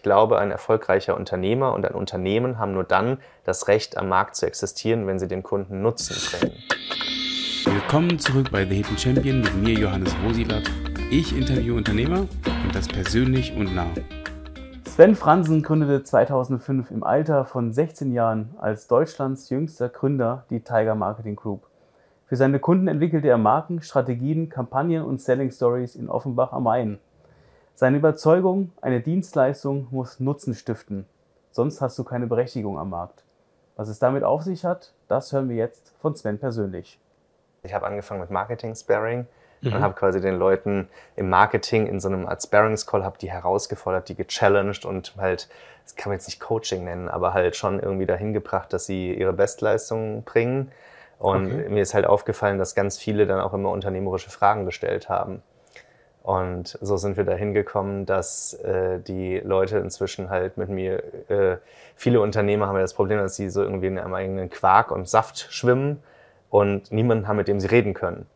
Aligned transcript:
Ich 0.00 0.02
glaube, 0.02 0.38
ein 0.38 0.50
erfolgreicher 0.50 1.14
Unternehmer 1.14 1.74
und 1.74 1.84
ein 1.84 1.92
Unternehmen 1.92 2.58
haben 2.58 2.72
nur 2.72 2.84
dann 2.84 3.18
das 3.44 3.68
Recht, 3.68 3.98
am 3.98 4.08
Markt 4.08 4.34
zu 4.34 4.46
existieren, 4.46 5.06
wenn 5.06 5.18
sie 5.18 5.28
dem 5.28 5.42
Kunden 5.42 5.82
Nutzen 5.82 6.16
bringen. 6.30 6.56
Willkommen 7.66 8.18
zurück 8.18 8.50
bei 8.50 8.64
The 8.64 8.76
Hidden 8.76 8.96
Champion 8.96 9.42
mit 9.42 9.54
mir, 9.56 9.74
Johannes 9.74 10.16
Rosilat. 10.24 10.62
Ich 11.10 11.36
interviewe 11.36 11.76
Unternehmer 11.76 12.20
und 12.20 12.74
das 12.74 12.88
persönlich 12.88 13.54
und 13.54 13.74
nah. 13.74 13.90
Sven 14.86 15.14
Fransen 15.14 15.62
gründete 15.62 16.02
2005 16.02 16.90
im 16.90 17.04
Alter 17.04 17.44
von 17.44 17.70
16 17.70 18.14
Jahren 18.14 18.54
als 18.58 18.86
Deutschlands 18.86 19.50
jüngster 19.50 19.90
Gründer 19.90 20.46
die 20.48 20.60
Tiger 20.60 20.94
Marketing 20.94 21.36
Group. 21.36 21.66
Für 22.24 22.36
seine 22.36 22.58
Kunden 22.58 22.88
entwickelte 22.88 23.28
er 23.28 23.36
Marken, 23.36 23.82
Strategien, 23.82 24.48
Kampagnen 24.48 25.04
und 25.04 25.20
Selling 25.20 25.50
Stories 25.50 25.94
in 25.94 26.08
Offenbach 26.08 26.52
am 26.52 26.62
Main. 26.62 27.00
Seine 27.80 27.96
Überzeugung, 27.96 28.72
eine 28.82 29.00
Dienstleistung 29.00 29.88
muss 29.90 30.20
Nutzen 30.20 30.54
stiften, 30.54 31.06
sonst 31.50 31.80
hast 31.80 31.98
du 31.98 32.04
keine 32.04 32.26
Berechtigung 32.26 32.78
am 32.78 32.90
Markt. 32.90 33.24
Was 33.74 33.88
es 33.88 33.98
damit 33.98 34.22
auf 34.22 34.42
sich 34.42 34.66
hat, 34.66 34.92
das 35.08 35.32
hören 35.32 35.48
wir 35.48 35.56
jetzt 35.56 35.94
von 35.98 36.14
Sven 36.14 36.38
persönlich. 36.38 37.00
Ich 37.62 37.72
habe 37.72 37.86
angefangen 37.86 38.20
mit 38.20 38.30
Marketing 38.30 38.74
Sparing 38.74 39.26
mhm. 39.62 39.72
und 39.72 39.80
habe 39.80 39.94
quasi 39.94 40.20
den 40.20 40.38
Leuten 40.38 40.90
im 41.16 41.30
Marketing 41.30 41.86
in 41.86 42.00
so 42.00 42.08
einem 42.08 42.26
Art 42.26 42.42
Sparings 42.42 42.86
Call 42.86 43.02
habe 43.02 43.16
die 43.16 43.30
herausgefordert, 43.30 44.10
die 44.10 44.14
gechallenged 44.14 44.84
und 44.84 45.16
halt 45.16 45.48
das 45.84 45.96
kann 45.96 46.10
man 46.10 46.18
jetzt 46.18 46.28
nicht 46.28 46.38
Coaching 46.38 46.84
nennen, 46.84 47.08
aber 47.08 47.32
halt 47.32 47.56
schon 47.56 47.80
irgendwie 47.80 48.04
dahin 48.04 48.34
gebracht, 48.34 48.74
dass 48.74 48.84
sie 48.84 49.14
ihre 49.14 49.32
Bestleistungen 49.32 50.22
bringen. 50.24 50.70
Und 51.18 51.46
okay. 51.46 51.68
mir 51.70 51.80
ist 51.80 51.94
halt 51.94 52.04
aufgefallen, 52.04 52.58
dass 52.58 52.74
ganz 52.74 52.98
viele 52.98 53.26
dann 53.26 53.40
auch 53.40 53.54
immer 53.54 53.70
unternehmerische 53.70 54.28
Fragen 54.28 54.66
gestellt 54.66 55.08
haben. 55.08 55.42
Und 56.30 56.78
so 56.80 56.96
sind 56.96 57.16
wir 57.16 57.24
dahin 57.24 57.54
gekommen, 57.54 58.06
dass 58.06 58.54
äh, 58.54 59.00
die 59.00 59.38
Leute 59.38 59.78
inzwischen 59.78 60.30
halt 60.30 60.56
mit 60.58 60.68
mir, 60.68 61.02
äh, 61.28 61.56
viele 61.96 62.20
Unternehmer 62.20 62.68
haben 62.68 62.76
ja 62.76 62.82
das 62.82 62.94
Problem, 62.94 63.18
dass 63.18 63.34
sie 63.34 63.50
so 63.50 63.64
irgendwie 63.64 63.88
in 63.88 63.98
einem 63.98 64.14
eigenen 64.14 64.48
Quark 64.48 64.92
und 64.92 65.08
Saft 65.08 65.48
schwimmen 65.50 66.00
und 66.48 66.92
niemanden 66.92 67.26
haben, 67.26 67.36
mit 67.36 67.48
dem 67.48 67.58
sie 67.58 67.66
reden 67.66 67.94
können. 67.94 68.26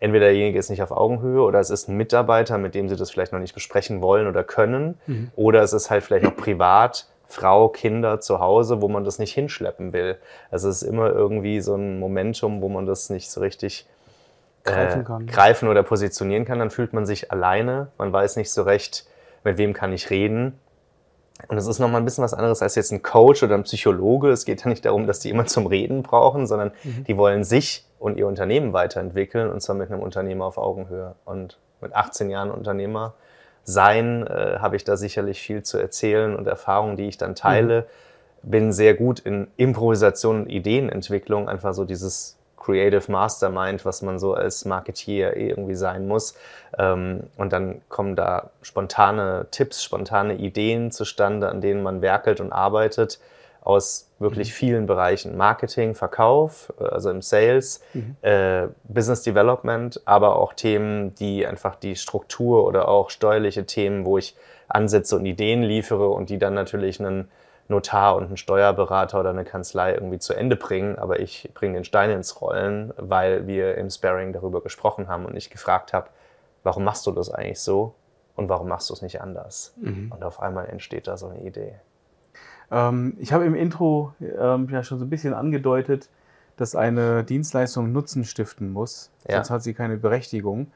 Entweder 0.00 0.28
derjenige 0.28 0.58
ist 0.58 0.70
nicht 0.70 0.82
auf 0.82 0.92
Augenhöhe 0.92 1.42
oder 1.42 1.60
es 1.60 1.68
ist 1.68 1.90
ein 1.90 1.96
Mitarbeiter, 1.98 2.56
mit 2.56 2.74
dem 2.74 2.88
sie 2.88 2.96
das 2.96 3.10
vielleicht 3.10 3.34
noch 3.34 3.38
nicht 3.38 3.52
besprechen 3.52 4.00
wollen 4.00 4.28
oder 4.28 4.44
können. 4.44 4.98
Mhm. 5.06 5.30
Oder 5.36 5.60
es 5.60 5.74
ist 5.74 5.90
halt 5.90 6.04
vielleicht 6.04 6.24
noch 6.24 6.36
privat, 6.36 7.06
Frau, 7.28 7.68
Kinder 7.68 8.20
zu 8.20 8.40
Hause, 8.40 8.80
wo 8.80 8.88
man 8.88 9.04
das 9.04 9.18
nicht 9.18 9.34
hinschleppen 9.34 9.92
will. 9.92 10.16
Also 10.50 10.70
es 10.70 10.80
ist 10.80 10.88
immer 10.88 11.10
irgendwie 11.10 11.60
so 11.60 11.74
ein 11.74 11.98
Momentum, 11.98 12.62
wo 12.62 12.70
man 12.70 12.86
das 12.86 13.10
nicht 13.10 13.30
so 13.30 13.42
richtig 13.42 13.86
greifen, 14.64 15.28
äh, 15.28 15.30
greifen 15.30 15.68
oder 15.68 15.82
positionieren 15.82 16.44
kann, 16.44 16.58
dann 16.58 16.70
fühlt 16.70 16.92
man 16.92 17.06
sich 17.06 17.30
alleine. 17.30 17.88
Man 17.98 18.12
weiß 18.12 18.36
nicht 18.36 18.50
so 18.50 18.62
recht, 18.62 19.06
mit 19.44 19.58
wem 19.58 19.72
kann 19.72 19.92
ich 19.92 20.10
reden. 20.10 20.58
Und 21.48 21.56
es 21.56 21.66
ist 21.66 21.78
nochmal 21.78 22.00
ein 22.00 22.04
bisschen 22.04 22.22
was 22.22 22.34
anderes 22.34 22.62
als 22.62 22.74
jetzt 22.74 22.92
ein 22.92 23.02
Coach 23.02 23.42
oder 23.42 23.54
ein 23.54 23.64
Psychologe. 23.64 24.30
Es 24.30 24.44
geht 24.44 24.62
ja 24.62 24.68
nicht 24.68 24.84
darum, 24.84 25.06
dass 25.06 25.20
die 25.20 25.30
immer 25.30 25.46
zum 25.46 25.66
Reden 25.66 26.02
brauchen, 26.02 26.46
sondern 26.46 26.72
mhm. 26.84 27.04
die 27.04 27.16
wollen 27.16 27.44
sich 27.44 27.86
und 27.98 28.16
ihr 28.16 28.26
Unternehmen 28.26 28.72
weiterentwickeln 28.72 29.50
und 29.50 29.60
zwar 29.60 29.76
mit 29.76 29.90
einem 29.90 30.02
Unternehmer 30.02 30.44
auf 30.44 30.58
Augenhöhe. 30.58 31.14
Und 31.24 31.58
mit 31.80 31.94
18 31.94 32.30
Jahren 32.30 32.50
Unternehmer 32.50 33.14
sein, 33.64 34.26
äh, 34.26 34.58
habe 34.58 34.76
ich 34.76 34.84
da 34.84 34.96
sicherlich 34.96 35.40
viel 35.40 35.62
zu 35.62 35.78
erzählen 35.78 36.36
und 36.36 36.46
Erfahrungen, 36.46 36.96
die 36.96 37.08
ich 37.08 37.16
dann 37.16 37.34
teile. 37.34 37.86
Mhm. 38.42 38.50
Bin 38.50 38.72
sehr 38.72 38.94
gut 38.94 39.20
in 39.20 39.48
Improvisation 39.56 40.42
und 40.42 40.48
Ideenentwicklung, 40.48 41.48
einfach 41.48 41.74
so 41.74 41.84
dieses 41.84 42.38
Creative 42.62 43.10
Mastermind, 43.10 43.84
was 43.84 44.02
man 44.02 44.18
so 44.18 44.34
als 44.34 44.64
Marketeer 44.64 45.36
eh 45.36 45.48
irgendwie 45.48 45.74
sein 45.74 46.06
muss. 46.06 46.34
Ähm, 46.78 47.24
und 47.36 47.52
dann 47.52 47.82
kommen 47.88 48.16
da 48.16 48.50
spontane 48.62 49.46
Tipps, 49.50 49.82
spontane 49.82 50.34
Ideen 50.34 50.90
zustande, 50.90 51.48
an 51.48 51.60
denen 51.60 51.82
man 51.82 52.02
werkelt 52.02 52.40
und 52.40 52.52
arbeitet 52.52 53.18
aus 53.64 54.08
wirklich 54.18 54.48
mhm. 54.48 54.54
vielen 54.54 54.86
Bereichen. 54.86 55.36
Marketing, 55.36 55.94
Verkauf, 55.94 56.72
äh, 56.80 56.84
also 56.84 57.10
im 57.10 57.22
Sales, 57.22 57.82
mhm. 57.94 58.16
äh, 58.22 58.68
Business 58.84 59.22
Development, 59.22 60.00
aber 60.04 60.36
auch 60.36 60.52
Themen, 60.52 61.14
die 61.14 61.46
einfach 61.46 61.76
die 61.76 61.96
Struktur 61.96 62.66
oder 62.66 62.88
auch 62.88 63.10
steuerliche 63.10 63.66
Themen, 63.66 64.04
wo 64.04 64.18
ich 64.18 64.36
Ansätze 64.68 65.16
und 65.16 65.26
Ideen 65.26 65.62
liefere 65.62 66.08
und 66.08 66.30
die 66.30 66.38
dann 66.38 66.54
natürlich 66.54 66.98
einen 66.98 67.28
Notar 67.68 68.16
und 68.16 68.30
ein 68.30 68.36
Steuerberater 68.36 69.20
oder 69.20 69.30
eine 69.30 69.44
Kanzlei 69.44 69.94
irgendwie 69.94 70.18
zu 70.18 70.34
Ende 70.34 70.56
bringen, 70.56 70.98
aber 70.98 71.20
ich 71.20 71.50
bringe 71.54 71.74
den 71.74 71.84
Stein 71.84 72.10
ins 72.10 72.40
Rollen, 72.40 72.92
weil 72.96 73.46
wir 73.46 73.76
im 73.76 73.90
Sparring 73.90 74.32
darüber 74.32 74.62
gesprochen 74.62 75.08
haben 75.08 75.26
und 75.26 75.36
ich 75.36 75.50
gefragt 75.50 75.92
habe, 75.92 76.08
warum 76.62 76.84
machst 76.84 77.06
du 77.06 77.12
das 77.12 77.30
eigentlich 77.30 77.60
so 77.60 77.94
und 78.36 78.48
warum 78.48 78.68
machst 78.68 78.90
du 78.90 78.94
es 78.94 79.02
nicht 79.02 79.20
anders? 79.20 79.74
Mhm. 79.80 80.12
Und 80.14 80.24
auf 80.24 80.40
einmal 80.40 80.68
entsteht 80.68 81.06
da 81.06 81.16
so 81.16 81.28
eine 81.28 81.40
Idee. 81.40 81.74
Ähm, 82.70 83.14
ich 83.18 83.32
habe 83.32 83.44
im 83.44 83.54
Intro 83.54 84.14
ähm, 84.20 84.68
ja 84.70 84.82
schon 84.82 84.98
so 84.98 85.04
ein 85.04 85.10
bisschen 85.10 85.34
angedeutet, 85.34 86.08
dass 86.56 86.74
eine 86.74 87.24
Dienstleistung 87.24 87.92
Nutzen 87.92 88.24
stiften 88.24 88.72
muss, 88.72 89.10
ja. 89.28 89.36
sonst 89.36 89.50
hat 89.50 89.62
sie 89.62 89.74
keine 89.74 89.96
Berechtigung. 89.96 90.70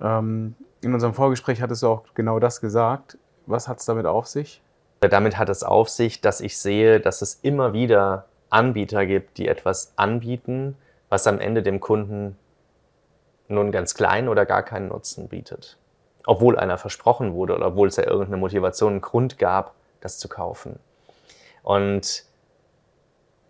Ähm, 0.00 0.54
in 0.80 0.94
unserem 0.94 1.14
Vorgespräch 1.14 1.62
hattest 1.62 1.82
du 1.82 1.88
auch 1.88 2.04
genau 2.14 2.38
das 2.38 2.60
gesagt. 2.60 3.18
Was 3.46 3.68
hat 3.68 3.78
es 3.78 3.86
damit 3.86 4.06
auf 4.06 4.26
sich? 4.26 4.62
Damit 5.08 5.36
hat 5.36 5.48
es 5.48 5.64
auf 5.64 5.88
sich, 5.88 6.20
dass 6.20 6.40
ich 6.40 6.58
sehe, 6.58 7.00
dass 7.00 7.22
es 7.22 7.40
immer 7.42 7.72
wieder 7.72 8.26
Anbieter 8.50 9.04
gibt, 9.06 9.38
die 9.38 9.48
etwas 9.48 9.92
anbieten, 9.96 10.76
was 11.08 11.26
am 11.26 11.40
Ende 11.40 11.62
dem 11.62 11.80
Kunden 11.80 12.38
nun 13.48 13.72
ganz 13.72 13.94
klein 13.94 14.28
oder 14.28 14.46
gar 14.46 14.62
keinen 14.62 14.88
Nutzen 14.88 15.28
bietet. 15.28 15.76
Obwohl 16.24 16.56
einer 16.56 16.78
versprochen 16.78 17.34
wurde 17.34 17.56
oder 17.56 17.68
obwohl 17.68 17.88
es 17.88 17.96
ja 17.96 18.04
irgendeine 18.04 18.36
Motivation, 18.36 18.92
einen 18.92 19.00
Grund 19.00 19.38
gab, 19.38 19.74
das 20.00 20.18
zu 20.18 20.28
kaufen. 20.28 20.78
Und 21.64 22.24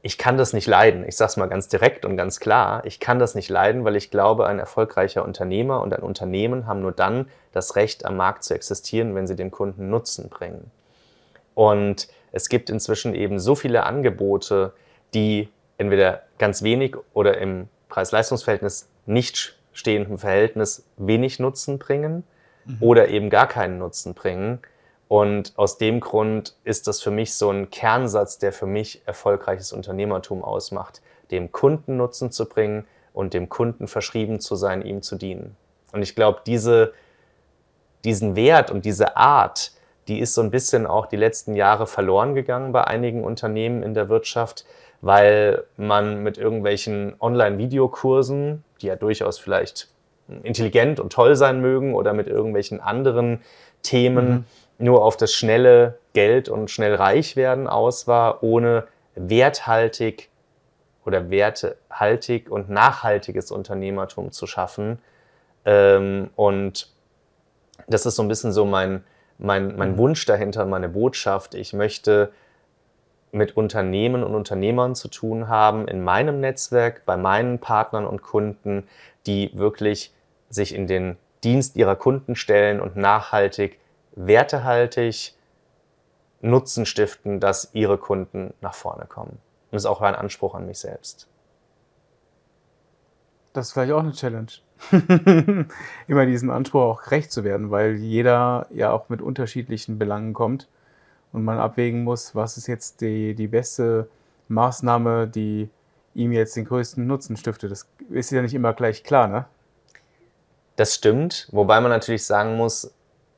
ich 0.00 0.18
kann 0.18 0.38
das 0.38 0.52
nicht 0.52 0.66
leiden. 0.66 1.06
Ich 1.06 1.16
sage 1.16 1.30
es 1.30 1.36
mal 1.36 1.48
ganz 1.48 1.68
direkt 1.68 2.04
und 2.04 2.16
ganz 2.16 2.40
klar. 2.40 2.84
Ich 2.86 2.98
kann 2.98 3.18
das 3.18 3.34
nicht 3.34 3.48
leiden, 3.50 3.84
weil 3.84 3.94
ich 3.94 4.10
glaube, 4.10 4.46
ein 4.46 4.58
erfolgreicher 4.58 5.24
Unternehmer 5.24 5.82
und 5.82 5.94
ein 5.94 6.02
Unternehmen 6.02 6.66
haben 6.66 6.80
nur 6.80 6.92
dann 6.92 7.28
das 7.52 7.76
Recht, 7.76 8.04
am 8.06 8.16
Markt 8.16 8.42
zu 8.42 8.54
existieren, 8.54 9.14
wenn 9.14 9.26
sie 9.26 9.36
dem 9.36 9.50
Kunden 9.50 9.90
Nutzen 9.90 10.28
bringen. 10.28 10.70
Und 11.54 12.08
es 12.32 12.48
gibt 12.48 12.70
inzwischen 12.70 13.14
eben 13.14 13.38
so 13.38 13.54
viele 13.54 13.84
Angebote, 13.84 14.72
die 15.14 15.48
entweder 15.78 16.22
ganz 16.38 16.62
wenig 16.62 16.96
oder 17.12 17.38
im 17.38 17.68
Preis-Leistungs-Verhältnis 17.88 18.88
nicht 19.06 19.58
stehenden 19.72 20.18
Verhältnis 20.18 20.84
wenig 20.96 21.38
Nutzen 21.38 21.78
bringen 21.78 22.24
mhm. 22.64 22.76
oder 22.80 23.08
eben 23.08 23.30
gar 23.30 23.46
keinen 23.46 23.78
Nutzen 23.78 24.14
bringen. 24.14 24.60
Und 25.08 25.52
aus 25.56 25.76
dem 25.76 26.00
Grund 26.00 26.56
ist 26.64 26.86
das 26.86 27.02
für 27.02 27.10
mich 27.10 27.34
so 27.34 27.50
ein 27.50 27.68
Kernsatz, 27.70 28.38
der 28.38 28.52
für 28.52 28.66
mich 28.66 29.02
erfolgreiches 29.04 29.72
Unternehmertum 29.72 30.42
ausmacht, 30.42 31.02
dem 31.30 31.52
Kunden 31.52 31.98
Nutzen 31.98 32.30
zu 32.30 32.48
bringen 32.48 32.86
und 33.12 33.34
dem 33.34 33.48
Kunden 33.50 33.88
verschrieben 33.88 34.40
zu 34.40 34.56
sein, 34.56 34.82
ihm 34.82 35.02
zu 35.02 35.16
dienen. 35.16 35.56
Und 35.92 36.00
ich 36.00 36.14
glaube, 36.14 36.40
diese, 36.46 36.94
diesen 38.04 38.36
Wert 38.36 38.70
und 38.70 38.86
diese 38.86 39.16
Art, 39.16 39.72
die 40.08 40.20
ist 40.20 40.34
so 40.34 40.42
ein 40.42 40.50
bisschen 40.50 40.86
auch 40.86 41.06
die 41.06 41.16
letzten 41.16 41.54
Jahre 41.54 41.86
verloren 41.86 42.34
gegangen 42.34 42.72
bei 42.72 42.84
einigen 42.84 43.24
Unternehmen 43.24 43.82
in 43.82 43.94
der 43.94 44.08
Wirtschaft, 44.08 44.64
weil 45.00 45.64
man 45.76 46.22
mit 46.22 46.38
irgendwelchen 46.38 47.14
Online-Videokursen, 47.20 48.64
die 48.80 48.86
ja 48.86 48.96
durchaus 48.96 49.38
vielleicht 49.38 49.88
intelligent 50.42 51.00
und 51.00 51.12
toll 51.12 51.36
sein 51.36 51.60
mögen, 51.60 51.94
oder 51.94 52.12
mit 52.12 52.26
irgendwelchen 52.26 52.80
anderen 52.80 53.40
Themen 53.82 54.30
mhm. 54.30 54.44
nur 54.78 55.04
auf 55.04 55.16
das 55.16 55.32
schnelle 55.32 55.98
Geld 56.14 56.48
und 56.48 56.70
schnell 56.70 56.94
reich 56.94 57.36
werden 57.36 57.66
aus 57.66 58.06
war, 58.06 58.42
ohne 58.42 58.86
werthaltig 59.14 60.30
oder 61.04 61.30
wertehaltig 61.30 62.50
und 62.50 62.70
nachhaltiges 62.70 63.50
Unternehmertum 63.50 64.30
zu 64.30 64.46
schaffen. 64.46 64.98
Ähm, 65.64 66.30
und 66.36 66.88
das 67.88 68.06
ist 68.06 68.16
so 68.16 68.22
ein 68.22 68.28
bisschen 68.28 68.52
so 68.52 68.64
mein, 68.64 69.04
mein, 69.42 69.76
mein 69.76 69.92
mhm. 69.92 69.98
Wunsch 69.98 70.24
dahinter, 70.24 70.64
meine 70.64 70.88
Botschaft. 70.88 71.54
Ich 71.54 71.72
möchte 71.72 72.32
mit 73.32 73.56
Unternehmen 73.56 74.22
und 74.22 74.34
Unternehmern 74.34 74.94
zu 74.94 75.08
tun 75.08 75.48
haben 75.48 75.88
in 75.88 76.04
meinem 76.04 76.40
Netzwerk, 76.40 77.04
bei 77.06 77.16
meinen 77.16 77.58
Partnern 77.58 78.06
und 78.06 78.22
Kunden, 78.22 78.86
die 79.26 79.50
wirklich 79.54 80.14
sich 80.48 80.74
in 80.74 80.86
den 80.86 81.16
Dienst 81.42 81.76
ihrer 81.76 81.96
Kunden 81.96 82.36
stellen 82.36 82.80
und 82.80 82.96
nachhaltig, 82.96 83.80
wertehaltig 84.14 85.34
Nutzen 86.40 86.86
stiften, 86.86 87.40
dass 87.40 87.70
ihre 87.72 87.98
Kunden 87.98 88.52
nach 88.60 88.74
vorne 88.74 89.06
kommen. 89.06 89.30
Und 89.30 89.72
das 89.72 89.82
ist 89.82 89.86
auch 89.86 90.00
ein 90.02 90.14
Anspruch 90.14 90.54
an 90.54 90.66
mich 90.66 90.78
selbst. 90.78 91.28
Das 93.52 93.68
ist 93.68 93.72
vielleicht 93.72 93.92
auch 93.92 94.00
eine 94.00 94.12
Challenge. 94.12 94.50
immer 96.08 96.26
diesen 96.26 96.50
Anspruch 96.50 96.80
auch 96.80 97.02
gerecht 97.02 97.32
zu 97.32 97.44
werden, 97.44 97.70
weil 97.70 97.94
jeder 97.96 98.66
ja 98.70 98.92
auch 98.92 99.08
mit 99.08 99.22
unterschiedlichen 99.22 99.98
Belangen 99.98 100.32
kommt 100.32 100.68
und 101.32 101.44
man 101.44 101.58
abwägen 101.58 102.04
muss, 102.04 102.34
was 102.34 102.56
ist 102.56 102.66
jetzt 102.66 103.00
die, 103.00 103.34
die 103.34 103.48
beste 103.48 104.08
Maßnahme, 104.48 105.26
die 105.28 105.70
ihm 106.14 106.32
jetzt 106.32 106.56
den 106.56 106.66
größten 106.66 107.06
Nutzen 107.06 107.36
stiftet. 107.36 107.70
Das 107.70 107.88
ist 108.10 108.30
ja 108.30 108.42
nicht 108.42 108.54
immer 108.54 108.72
gleich 108.74 109.02
klar, 109.02 109.28
ne? 109.28 109.46
Das 110.76 110.94
stimmt, 110.94 111.48
wobei 111.52 111.80
man 111.80 111.90
natürlich 111.90 112.24
sagen 112.24 112.56
muss, 112.56 112.92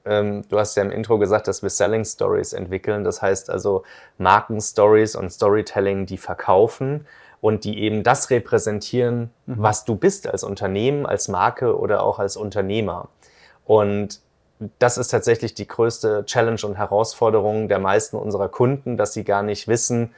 ähm, 0.05 0.43
du 0.49 0.59
hast 0.59 0.77
ja 0.77 0.83
im 0.83 0.91
Intro 0.91 1.19
gesagt, 1.19 1.49
dass 1.49 1.63
wir 1.63 1.71
Selling 1.71 2.05
Stories 2.05 2.53
entwickeln. 2.53 3.05
Das 3.05 3.23
heißt 3.23 3.51
also 3.51 3.85
Markenstories 4.19 5.17
und 5.17 5.31
Storytelling, 5.31 6.07
die 6.07 6.19
verkaufen 6.19 7.07
und 7.45 7.65
die 7.65 7.79
eben 7.81 8.03
das 8.03 8.31
repräsentieren, 8.31 9.29
mhm. 9.45 9.57
was 9.59 9.85
du 9.85 9.97
bist 9.97 10.27
als 10.27 10.45
Unternehmen, 10.45 11.05
als 11.05 11.29
Marke 11.29 11.79
oder 11.79 12.03
auch 12.03 12.19
als 12.19 12.39
Unternehmer. 12.39 13.09
Und 13.67 14.21
das 14.79 14.97
ist 14.97 15.09
tatsächlich 15.09 15.53
die 15.53 15.69
größte 15.69 16.25
Challenge 16.25 16.61
und 16.65 16.79
Herausforderung 16.79 17.69
der 17.69 17.81
meisten 17.81 18.17
unserer 18.17 18.49
Kunden, 18.49 18.97
dass 18.97 19.13
sie 19.13 19.25
gar 19.25 19.43
nicht 19.43 19.69
wissen, 19.69 20.15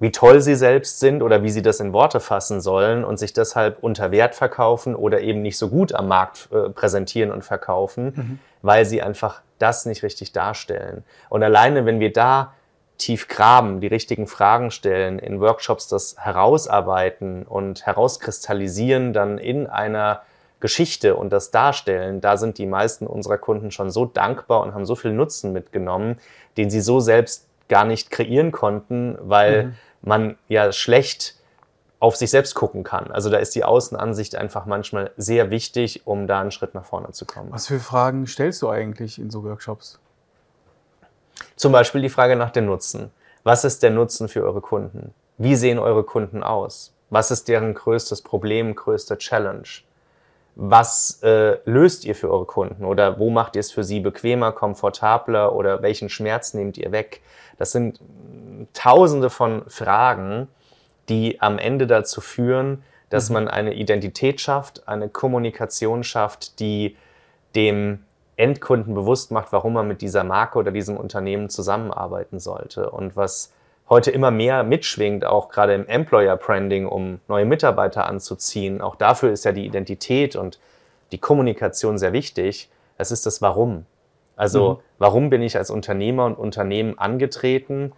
wie 0.00 0.10
toll 0.12 0.40
sie 0.40 0.54
selbst 0.54 0.98
sind 0.98 1.22
oder 1.22 1.42
wie 1.42 1.50
sie 1.50 1.60
das 1.60 1.78
in 1.78 1.92
Worte 1.92 2.20
fassen 2.20 2.62
sollen 2.62 3.04
und 3.04 3.18
sich 3.18 3.34
deshalb 3.34 3.82
unter 3.82 4.10
Wert 4.10 4.34
verkaufen 4.34 4.94
oder 4.94 5.20
eben 5.20 5.42
nicht 5.42 5.58
so 5.58 5.68
gut 5.68 5.94
am 5.94 6.08
Markt 6.08 6.48
äh, 6.52 6.70
präsentieren 6.70 7.32
und 7.32 7.44
verkaufen, 7.44 8.14
mhm. 8.16 8.38
weil 8.62 8.86
sie 8.86 9.02
einfach 9.02 9.42
das 9.58 9.84
nicht 9.84 10.02
richtig 10.02 10.32
darstellen. 10.32 11.04
Und 11.28 11.42
alleine, 11.42 11.84
wenn 11.84 12.00
wir 12.00 12.14
da 12.14 12.54
tief 12.98 13.28
graben, 13.28 13.80
die 13.80 13.86
richtigen 13.86 14.26
Fragen 14.26 14.70
stellen, 14.70 15.18
in 15.18 15.40
Workshops 15.40 15.88
das 15.88 16.16
herausarbeiten 16.18 17.44
und 17.44 17.84
herauskristallisieren, 17.86 19.12
dann 19.12 19.38
in 19.38 19.66
einer 19.66 20.22
Geschichte 20.60 21.16
und 21.16 21.30
das 21.30 21.50
Darstellen, 21.50 22.20
da 22.20 22.36
sind 22.36 22.58
die 22.58 22.66
meisten 22.66 23.06
unserer 23.06 23.38
Kunden 23.38 23.70
schon 23.70 23.90
so 23.90 24.06
dankbar 24.06 24.62
und 24.62 24.74
haben 24.74 24.86
so 24.86 24.94
viel 24.94 25.12
Nutzen 25.12 25.52
mitgenommen, 25.52 26.18
den 26.56 26.70
sie 26.70 26.80
so 26.80 27.00
selbst 27.00 27.46
gar 27.68 27.84
nicht 27.84 28.10
kreieren 28.10 28.52
konnten, 28.52 29.18
weil 29.20 29.64
mhm. 29.64 29.74
man 30.02 30.38
ja 30.48 30.72
schlecht 30.72 31.36
auf 31.98 32.16
sich 32.16 32.30
selbst 32.30 32.54
gucken 32.54 32.84
kann. 32.84 33.10
Also 33.10 33.30
da 33.30 33.38
ist 33.38 33.54
die 33.54 33.64
Außenansicht 33.64 34.36
einfach 34.36 34.66
manchmal 34.66 35.10
sehr 35.16 35.50
wichtig, 35.50 36.06
um 36.06 36.26
da 36.26 36.40
einen 36.40 36.50
Schritt 36.50 36.74
nach 36.74 36.84
vorne 36.84 37.10
zu 37.12 37.24
kommen. 37.26 37.50
Was 37.52 37.66
für 37.66 37.80
Fragen 37.80 38.26
stellst 38.26 38.62
du 38.62 38.68
eigentlich 38.68 39.18
in 39.18 39.30
so 39.30 39.44
Workshops? 39.44 39.98
Zum 41.56 41.72
Beispiel 41.72 42.02
die 42.02 42.08
Frage 42.08 42.36
nach 42.36 42.50
dem 42.50 42.66
Nutzen. 42.66 43.10
Was 43.44 43.64
ist 43.64 43.82
der 43.82 43.90
Nutzen 43.90 44.28
für 44.28 44.42
eure 44.42 44.60
Kunden? 44.60 45.14
Wie 45.38 45.56
sehen 45.56 45.78
eure 45.78 46.04
Kunden 46.04 46.42
aus? 46.42 46.92
Was 47.10 47.30
ist 47.30 47.48
deren 47.48 47.74
größtes 47.74 48.22
Problem, 48.22 48.74
größte 48.74 49.18
Challenge? 49.18 49.68
was 50.56 51.22
äh, 51.22 51.58
löst 51.66 52.06
ihr 52.06 52.14
für 52.14 52.30
eure 52.30 52.46
Kunden 52.46 52.86
oder 52.86 53.18
wo 53.18 53.28
macht 53.28 53.56
ihr 53.56 53.60
es 53.60 53.70
für 53.70 53.84
sie 53.84 54.00
bequemer, 54.00 54.52
komfortabler 54.52 55.54
oder 55.54 55.82
welchen 55.82 56.08
Schmerz 56.08 56.54
nehmt 56.54 56.78
ihr 56.78 56.92
weg? 56.92 57.20
Das 57.58 57.72
sind 57.72 58.00
tausende 58.72 59.28
von 59.28 59.64
Fragen, 59.68 60.48
die 61.10 61.42
am 61.42 61.58
Ende 61.58 61.86
dazu 61.86 62.22
führen, 62.22 62.82
dass 63.10 63.28
mhm. 63.28 63.34
man 63.34 63.48
eine 63.48 63.74
Identität 63.74 64.40
schafft, 64.40 64.88
eine 64.88 65.10
Kommunikation 65.10 66.02
schafft, 66.02 66.58
die 66.58 66.96
dem 67.54 68.05
Endkunden 68.36 68.94
bewusst 68.94 69.30
macht, 69.30 69.52
warum 69.52 69.72
man 69.72 69.88
mit 69.88 70.02
dieser 70.02 70.24
Marke 70.24 70.58
oder 70.58 70.70
diesem 70.70 70.96
Unternehmen 70.96 71.48
zusammenarbeiten 71.48 72.38
sollte 72.38 72.90
und 72.90 73.16
was 73.16 73.52
heute 73.88 74.10
immer 74.10 74.30
mehr 74.30 74.62
mitschwingt, 74.62 75.24
auch 75.24 75.48
gerade 75.48 75.74
im 75.74 75.86
Employer 75.86 76.36
Branding, 76.36 76.86
um 76.86 77.20
neue 77.28 77.44
Mitarbeiter 77.44 78.06
anzuziehen. 78.06 78.80
Auch 78.80 78.96
dafür 78.96 79.32
ist 79.32 79.44
ja 79.44 79.52
die 79.52 79.64
Identität 79.64 80.36
und 80.36 80.58
die 81.12 81.18
Kommunikation 81.18 81.98
sehr 81.98 82.12
wichtig. 82.12 82.68
Es 82.98 83.10
ist 83.10 83.26
das 83.26 83.40
Warum. 83.42 83.86
Also, 84.34 84.74
mhm. 84.74 84.78
warum 84.98 85.30
bin 85.30 85.42
ich 85.42 85.56
als 85.56 85.70
Unternehmer 85.70 86.26
und 86.26 86.36
Unternehmen 86.36 86.98
angetreten? 86.98 87.92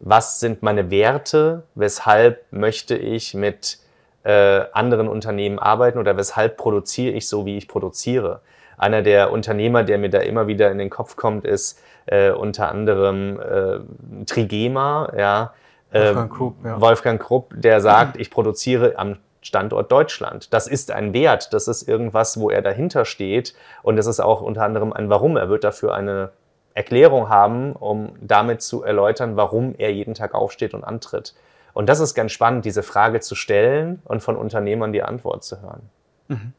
Was 0.00 0.40
sind 0.40 0.62
meine 0.62 0.90
Werte? 0.90 1.64
Weshalb 1.74 2.44
möchte 2.50 2.96
ich 2.96 3.34
mit 3.34 3.78
äh, 4.22 4.62
anderen 4.72 5.08
Unternehmen 5.08 5.58
arbeiten 5.58 5.98
oder 5.98 6.16
weshalb 6.16 6.56
produziere 6.56 7.14
ich 7.14 7.28
so, 7.28 7.44
wie 7.44 7.58
ich 7.58 7.68
produziere? 7.68 8.40
Einer 8.76 9.02
der 9.02 9.32
Unternehmer, 9.32 9.82
der 9.84 9.98
mir 9.98 10.10
da 10.10 10.18
immer 10.18 10.46
wieder 10.46 10.70
in 10.70 10.78
den 10.78 10.90
Kopf 10.90 11.16
kommt, 11.16 11.44
ist 11.44 11.80
äh, 12.06 12.30
unter 12.30 12.70
anderem 12.70 13.40
äh, 13.40 14.24
Trigema, 14.26 15.12
ja, 15.16 15.54
Wolfgang 15.92 16.30
ähm, 16.30 16.36
Krupp, 16.36 16.54
ja. 16.64 16.80
Wolfgang 16.80 17.22
Krupp, 17.22 17.54
der 17.56 17.80
sagt, 17.80 18.16
ich 18.16 18.30
produziere 18.30 18.98
am 18.98 19.16
Standort 19.42 19.92
Deutschland. 19.92 20.52
Das 20.52 20.66
ist 20.66 20.90
ein 20.90 21.12
Wert, 21.12 21.52
das 21.52 21.68
ist 21.68 21.86
irgendwas, 21.86 22.40
wo 22.40 22.50
er 22.50 22.62
dahinter 22.62 23.04
steht 23.04 23.54
und 23.82 23.96
das 23.96 24.06
ist 24.06 24.20
auch 24.20 24.40
unter 24.40 24.62
anderem 24.62 24.92
ein 24.92 25.10
Warum. 25.10 25.36
Er 25.36 25.48
wird 25.48 25.64
dafür 25.64 25.94
eine 25.94 26.30
Erklärung 26.72 27.28
haben, 27.28 27.74
um 27.74 28.16
damit 28.20 28.62
zu 28.62 28.82
erläutern, 28.82 29.36
warum 29.36 29.74
er 29.78 29.92
jeden 29.92 30.14
Tag 30.14 30.34
aufsteht 30.34 30.74
und 30.74 30.82
antritt. 30.82 31.34
Und 31.72 31.88
das 31.88 32.00
ist 32.00 32.14
ganz 32.14 32.32
spannend, 32.32 32.64
diese 32.64 32.82
Frage 32.82 33.20
zu 33.20 33.34
stellen 33.34 34.02
und 34.04 34.22
von 34.22 34.36
Unternehmern 34.36 34.92
die 34.92 35.02
Antwort 35.02 35.44
zu 35.44 35.60
hören. 35.60 35.90
Mhm. 36.28 36.52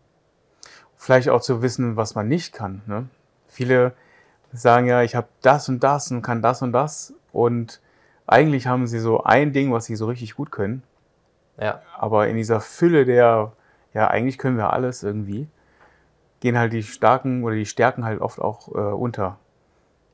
Vielleicht 1.06 1.30
auch 1.30 1.42
zu 1.42 1.62
wissen, 1.62 1.98
was 1.98 2.16
man 2.16 2.28
nicht 2.28 2.52
kann. 2.52 2.82
Ne? 2.88 3.08
Viele 3.48 3.94
sagen 4.52 4.88
ja, 4.88 5.04
ich 5.04 5.14
habe 5.14 5.28
das 5.44 5.70
und 5.70 5.84
das 5.84 6.10
und 6.10 6.24
kann 6.24 6.42
das 6.42 6.64
und 6.64 6.72
das. 6.72 7.14
Und 7.32 7.80
eigentlich 8.26 8.66
haben 8.66 8.88
sie 8.88 8.98
so 8.98 9.24
ein 9.24 9.54
Ding, 9.54 9.72
was 9.72 9.86
sie 9.86 9.96
so 9.96 10.08
richtig 10.08 10.34
gut 10.34 10.52
können. 10.52 10.82
Ja. 11.62 11.84
Aber 11.96 12.28
in 12.28 12.38
dieser 12.38 12.60
Fülle 12.60 13.06
der, 13.06 13.52
ja, 13.94 14.08
eigentlich 14.08 14.40
können 14.40 14.58
wir 14.58 14.74
alles 14.74 15.04
irgendwie, 15.04 15.48
gehen 16.40 16.58
halt 16.58 16.74
die 16.74 16.82
starken 16.82 17.44
oder 17.44 17.54
die 17.54 17.68
Stärken 17.68 18.04
halt 18.04 18.20
oft 18.20 18.42
auch 18.42 18.70
äh, 18.70 18.80
unter. 18.80 19.38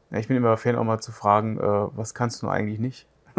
Ja, 0.09 0.17
ich 0.17 0.27
bin 0.27 0.35
immer 0.35 0.57
Fan, 0.57 0.75
auch 0.75 0.83
mal 0.83 0.99
zu 0.99 1.13
fragen, 1.13 1.57
äh, 1.57 1.61
was 1.95 2.13
kannst 2.13 2.44
du 2.44 2.49
eigentlich 2.49 2.79
nicht? 2.79 3.07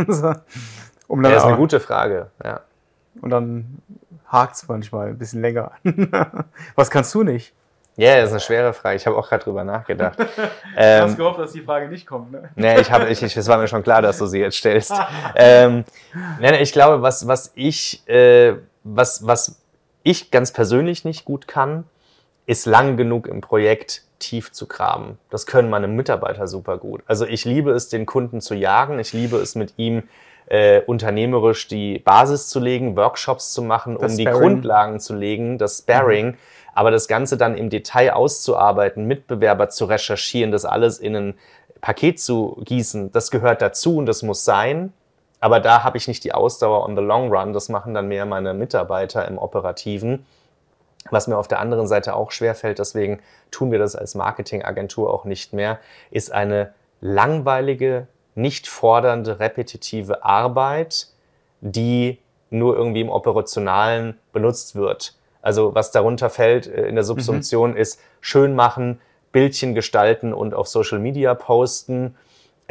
um 1.06 1.22
dann 1.22 1.32
ja, 1.32 1.36
ist 1.36 1.44
eine 1.44 1.58
gute 1.58 1.80
Frage, 1.80 2.30
ja. 2.42 2.62
Und 3.20 3.30
dann 3.30 3.82
hakt 4.26 4.56
es 4.56 4.68
manchmal 4.68 5.08
ein 5.08 5.18
bisschen 5.18 5.42
länger. 5.42 5.72
was 6.74 6.90
kannst 6.90 7.14
du 7.14 7.22
nicht? 7.22 7.52
Ja, 7.96 8.08
yeah, 8.08 8.20
das 8.20 8.30
ist 8.30 8.32
eine 8.32 8.40
schwere 8.40 8.72
Frage. 8.72 8.96
Ich 8.96 9.06
habe 9.06 9.16
auch 9.16 9.28
gerade 9.28 9.44
drüber 9.44 9.64
nachgedacht. 9.64 10.18
ähm, 10.76 11.00
du 11.00 11.04
hast 11.04 11.16
gehofft, 11.18 11.38
dass 11.38 11.52
die 11.52 11.60
Frage 11.60 11.88
nicht 11.88 12.06
kommt, 12.06 12.32
ne? 12.32 12.48
Nee, 12.54 12.80
ich 12.80 12.90
habe, 12.90 13.08
ich, 13.08 13.22
ich, 13.22 13.36
es 13.36 13.48
war 13.48 13.58
mir 13.58 13.68
schon 13.68 13.82
klar, 13.82 14.00
dass 14.00 14.16
du 14.16 14.24
sie 14.24 14.38
jetzt 14.38 14.56
stellst. 14.56 14.94
ähm, 15.36 15.84
nee, 16.40 16.62
ich 16.62 16.72
glaube, 16.72 17.02
was, 17.02 17.26
was 17.26 17.52
ich, 17.54 18.08
äh, 18.08 18.54
was, 18.82 19.26
was 19.26 19.60
ich 20.04 20.30
ganz 20.30 20.52
persönlich 20.52 21.04
nicht 21.04 21.26
gut 21.26 21.46
kann, 21.46 21.84
ist 22.46 22.64
lang 22.64 22.96
genug 22.96 23.28
im 23.28 23.42
Projekt 23.42 24.02
tief 24.18 24.52
zu 24.52 24.66
graben. 24.66 25.18
Das 25.28 25.46
können 25.46 25.68
meine 25.68 25.86
Mitarbeiter 25.86 26.48
super 26.48 26.78
gut. 26.78 27.02
Also 27.06 27.26
ich 27.26 27.44
liebe 27.44 27.72
es, 27.72 27.90
den 27.90 28.06
Kunden 28.06 28.40
zu 28.40 28.54
jagen. 28.54 28.98
Ich 29.00 29.12
liebe 29.12 29.36
es, 29.36 29.54
mit 29.54 29.74
ihm 29.76 30.04
äh, 30.52 30.82
unternehmerisch 30.82 31.66
die 31.66 31.98
Basis 31.98 32.48
zu 32.48 32.60
legen, 32.60 32.96
Workshops 32.96 33.52
zu 33.52 33.62
machen, 33.62 33.98
das 33.98 34.12
um 34.12 34.20
Sparring. 34.20 34.38
die 34.38 34.40
Grundlagen 34.40 35.00
zu 35.00 35.14
legen, 35.14 35.58
das 35.58 35.78
Sparring. 35.78 36.26
Mhm 36.26 36.36
aber 36.74 36.90
das 36.90 37.08
Ganze 37.08 37.36
dann 37.36 37.56
im 37.56 37.70
Detail 37.70 38.12
auszuarbeiten, 38.14 39.06
Mitbewerber 39.06 39.68
zu 39.68 39.84
recherchieren, 39.84 40.52
das 40.52 40.64
alles 40.64 40.98
in 40.98 41.16
ein 41.16 41.34
Paket 41.80 42.20
zu 42.20 42.60
gießen, 42.64 43.12
das 43.12 43.30
gehört 43.30 43.60
dazu 43.60 43.96
und 43.96 44.06
das 44.06 44.22
muss 44.22 44.44
sein. 44.44 44.92
Aber 45.40 45.58
da 45.58 45.82
habe 45.82 45.98
ich 45.98 46.06
nicht 46.06 46.22
die 46.22 46.32
Ausdauer 46.32 46.84
on 46.84 46.94
the 46.94 47.02
long 47.02 47.32
run. 47.32 47.52
Das 47.52 47.68
machen 47.68 47.94
dann 47.94 48.06
mehr 48.06 48.26
meine 48.26 48.54
Mitarbeiter 48.54 49.26
im 49.26 49.38
Operativen. 49.38 50.24
Was 51.10 51.26
mir 51.26 51.36
auf 51.36 51.48
der 51.48 51.58
anderen 51.58 51.88
Seite 51.88 52.14
auch 52.14 52.30
schwerfällt, 52.30 52.78
deswegen 52.78 53.18
tun 53.50 53.72
wir 53.72 53.80
das 53.80 53.96
als 53.96 54.14
Marketingagentur 54.14 55.12
auch 55.12 55.24
nicht 55.24 55.52
mehr, 55.52 55.80
ist 56.12 56.30
eine 56.30 56.72
langweilige, 57.00 58.06
nicht 58.34 58.68
fordernde, 58.68 59.40
repetitive 59.40 60.24
Arbeit, 60.24 61.08
die 61.60 62.18
nur 62.50 62.76
irgendwie 62.76 63.00
im 63.00 63.08
Operationalen 63.08 64.18
benutzt 64.32 64.74
wird. 64.74 65.14
Also 65.40 65.74
was 65.74 65.90
darunter 65.90 66.30
fällt 66.30 66.66
äh, 66.66 66.86
in 66.86 66.94
der 66.94 67.04
Subsumption 67.04 67.72
mhm. 67.72 67.76
ist 67.76 68.00
schön 68.20 68.54
machen, 68.54 69.00
Bildchen 69.32 69.74
gestalten 69.74 70.32
und 70.32 70.54
auf 70.54 70.68
Social 70.68 70.98
Media 70.98 71.34
posten. 71.34 72.14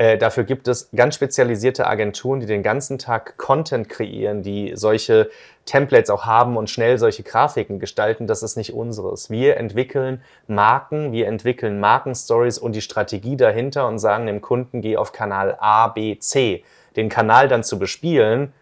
Äh, 0.01 0.17
dafür 0.17 0.45
gibt 0.45 0.67
es 0.67 0.89
ganz 0.95 1.13
spezialisierte 1.13 1.85
Agenturen, 1.85 2.39
die 2.39 2.47
den 2.47 2.63
ganzen 2.63 2.97
Tag 2.97 3.37
Content 3.37 3.87
kreieren, 3.87 4.41
die 4.41 4.71
solche 4.73 5.29
Templates 5.65 6.09
auch 6.09 6.25
haben 6.25 6.57
und 6.57 6.71
schnell 6.71 6.97
solche 6.97 7.21
Grafiken 7.21 7.77
gestalten. 7.77 8.25
Das 8.25 8.41
ist 8.41 8.57
nicht 8.57 8.73
unseres. 8.73 9.29
Wir 9.29 9.57
entwickeln 9.57 10.23
Marken, 10.47 11.11
wir 11.11 11.27
entwickeln 11.27 11.79
Markenstories 11.79 12.57
und 12.57 12.75
die 12.75 12.81
Strategie 12.81 13.37
dahinter 13.37 13.87
und 13.87 13.99
sagen 13.99 14.25
dem 14.25 14.41
Kunden, 14.41 14.81
geh 14.81 14.97
auf 14.97 15.11
Kanal 15.11 15.55
A, 15.59 15.89
B, 15.89 16.17
C. 16.17 16.63
Den 16.95 17.07
Kanal 17.07 17.47
dann 17.47 17.63
zu 17.63 17.77
bespielen, 17.77 18.53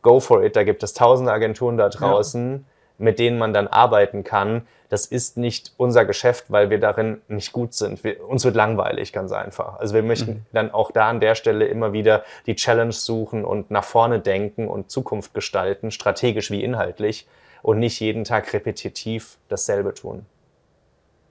go 0.00 0.18
for 0.18 0.42
it. 0.42 0.56
Da 0.56 0.64
gibt 0.64 0.82
es 0.82 0.94
tausende 0.94 1.30
Agenturen 1.30 1.76
da 1.76 1.90
draußen. 1.90 2.52
Ja 2.52 2.73
mit 2.98 3.18
denen 3.18 3.38
man 3.38 3.52
dann 3.52 3.66
arbeiten 3.66 4.24
kann, 4.24 4.66
das 4.88 5.06
ist 5.06 5.36
nicht 5.36 5.72
unser 5.76 6.04
Geschäft, 6.04 6.52
weil 6.52 6.70
wir 6.70 6.78
darin 6.78 7.20
nicht 7.26 7.52
gut 7.52 7.74
sind. 7.74 8.04
Wir, 8.04 8.24
uns 8.28 8.44
wird 8.44 8.54
langweilig, 8.54 9.12
ganz 9.12 9.32
einfach. 9.32 9.80
Also 9.80 9.94
wir 9.94 10.02
möchten 10.02 10.30
mhm. 10.30 10.46
dann 10.52 10.70
auch 10.70 10.92
da 10.92 11.08
an 11.08 11.20
der 11.20 11.34
Stelle 11.34 11.66
immer 11.66 11.92
wieder 11.92 12.22
die 12.46 12.54
Challenge 12.54 12.92
suchen 12.92 13.44
und 13.44 13.70
nach 13.70 13.82
vorne 13.82 14.20
denken 14.20 14.68
und 14.68 14.90
Zukunft 14.90 15.34
gestalten, 15.34 15.90
strategisch 15.90 16.50
wie 16.50 16.62
inhaltlich 16.62 17.26
und 17.62 17.78
nicht 17.78 17.98
jeden 17.98 18.24
Tag 18.24 18.52
repetitiv 18.52 19.38
dasselbe 19.48 19.94
tun. 19.94 20.26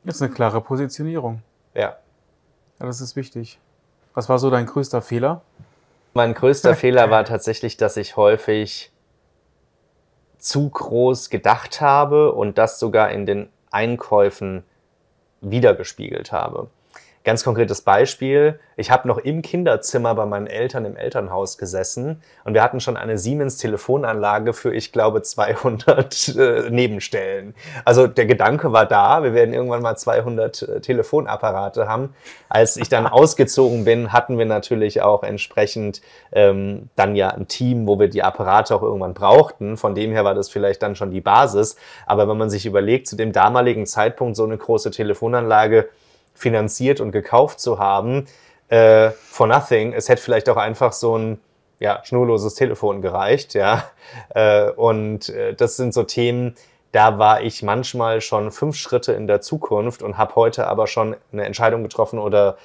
Das 0.03 0.15
ist 0.15 0.21
eine 0.21 0.31
klare 0.31 0.59
Positionierung. 0.59 1.41
Ja. 1.73 1.95
Ja, 2.79 2.85
das 2.85 2.99
ist 2.99 3.15
wichtig. 3.15 3.59
Was 4.13 4.27
war 4.29 4.39
so 4.39 4.49
dein 4.49 4.65
größter 4.65 5.01
Fehler? 5.01 5.41
Mein 6.13 6.33
größter 6.33 6.75
Fehler 6.75 7.09
war 7.09 7.23
tatsächlich, 7.23 7.77
dass 7.77 7.97
ich 7.97 8.17
häufig 8.17 8.91
zu 10.43 10.69
groß 10.69 11.29
gedacht 11.29 11.79
habe 11.79 12.33
und 12.33 12.57
das 12.57 12.77
sogar 12.77 13.11
in 13.11 13.25
den 13.25 13.47
Einkäufen 13.71 14.63
wiedergespiegelt 15.39 16.33
habe. 16.33 16.67
Ganz 17.25 17.45
konkretes 17.45 17.81
Beispiel. 17.81 18.59
Ich 18.75 18.91
habe 18.91 19.07
noch 19.07 19.17
im 19.17 19.41
Kinderzimmer 19.41 20.13
bei 20.13 20.25
meinen 20.25 20.47
Eltern 20.47 20.83
im 20.83 20.97
Elternhaus 20.97 21.57
gesessen 21.57 22.21
und 22.43 22.53
wir 22.53 22.61
hatten 22.61 22.81
schon 22.81 22.97
eine 22.97 23.17
Siemens 23.17 23.55
Telefonanlage 23.55 24.51
für, 24.51 24.73
ich 24.73 24.91
glaube, 24.91 25.21
200 25.21 26.35
äh, 26.35 26.69
Nebenstellen. 26.69 27.55
Also 27.85 28.07
der 28.07 28.25
Gedanke 28.25 28.73
war 28.73 28.85
da, 28.85 29.23
wir 29.23 29.33
werden 29.33 29.53
irgendwann 29.53 29.81
mal 29.81 29.95
200 29.95 30.61
äh, 30.63 30.81
Telefonapparate 30.81 31.87
haben. 31.87 32.13
Als 32.49 32.75
ich 32.75 32.89
dann 32.89 33.07
ausgezogen 33.07 33.85
bin, 33.85 34.11
hatten 34.11 34.37
wir 34.37 34.45
natürlich 34.45 35.01
auch 35.01 35.23
entsprechend 35.23 36.01
ähm, 36.33 36.89
dann 36.97 37.15
ja 37.15 37.29
ein 37.29 37.47
Team, 37.47 37.87
wo 37.87 38.01
wir 38.01 38.09
die 38.09 38.21
Apparate 38.21 38.75
auch 38.75 38.83
irgendwann 38.83 39.13
brauchten. 39.13 39.77
Von 39.77 39.95
dem 39.95 40.11
her 40.11 40.25
war 40.25 40.35
das 40.35 40.49
vielleicht 40.49 40.83
dann 40.83 40.97
schon 40.97 41.11
die 41.11 41.21
Basis. 41.21 41.77
Aber 42.05 42.27
wenn 42.27 42.37
man 42.37 42.49
sich 42.49 42.65
überlegt, 42.65 43.07
zu 43.07 43.15
dem 43.15 43.31
damaligen 43.31 43.85
Zeitpunkt 43.85 44.35
so 44.35 44.43
eine 44.43 44.57
große 44.57 44.91
Telefonanlage, 44.91 45.87
finanziert 46.33 46.99
und 46.99 47.11
gekauft 47.11 47.59
zu 47.59 47.79
haben, 47.79 48.25
äh, 48.69 49.11
for 49.11 49.47
nothing. 49.47 49.93
Es 49.93 50.09
hätte 50.09 50.21
vielleicht 50.21 50.49
auch 50.49 50.57
einfach 50.57 50.93
so 50.93 51.17
ein 51.17 51.39
ja, 51.79 52.01
schnurloses 52.03 52.55
Telefon 52.55 53.01
gereicht, 53.01 53.53
ja. 53.53 53.83
Äh, 54.33 54.69
und 54.71 55.29
äh, 55.29 55.53
das 55.53 55.75
sind 55.75 55.93
so 55.93 56.03
Themen, 56.03 56.55
da 56.93 57.17
war 57.17 57.41
ich 57.41 57.63
manchmal 57.63 58.21
schon 58.21 58.51
fünf 58.51 58.77
Schritte 58.77 59.13
in 59.13 59.27
der 59.27 59.41
Zukunft 59.41 60.03
und 60.03 60.17
habe 60.17 60.35
heute 60.35 60.67
aber 60.67 60.87
schon 60.87 61.15
eine 61.31 61.43
Entscheidung 61.43 61.81
getroffen 61.83 62.19
oder 62.19 62.57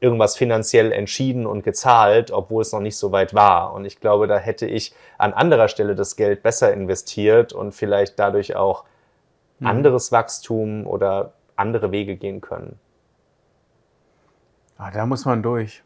irgendwas 0.00 0.36
finanziell 0.36 0.92
entschieden 0.92 1.46
und 1.46 1.64
gezahlt, 1.64 2.30
obwohl 2.30 2.62
es 2.62 2.72
noch 2.72 2.80
nicht 2.80 2.96
so 2.96 3.12
weit 3.12 3.34
war. 3.34 3.72
Und 3.74 3.84
ich 3.84 4.00
glaube, 4.00 4.26
da 4.26 4.38
hätte 4.38 4.66
ich 4.66 4.94
an 5.18 5.32
anderer 5.32 5.68
Stelle 5.68 5.94
das 5.94 6.16
Geld 6.16 6.42
besser 6.42 6.72
investiert 6.72 7.52
und 7.52 7.72
vielleicht 7.72 8.18
dadurch 8.18 8.56
auch 8.56 8.84
mhm. 9.58 9.66
anderes 9.66 10.12
Wachstum 10.12 10.86
oder 10.86 11.32
andere 11.56 11.92
Wege 11.92 12.16
gehen 12.16 12.40
können. 12.40 12.78
Ah, 14.78 14.90
da 14.90 15.06
muss 15.06 15.24
man 15.24 15.42
durch. 15.42 15.82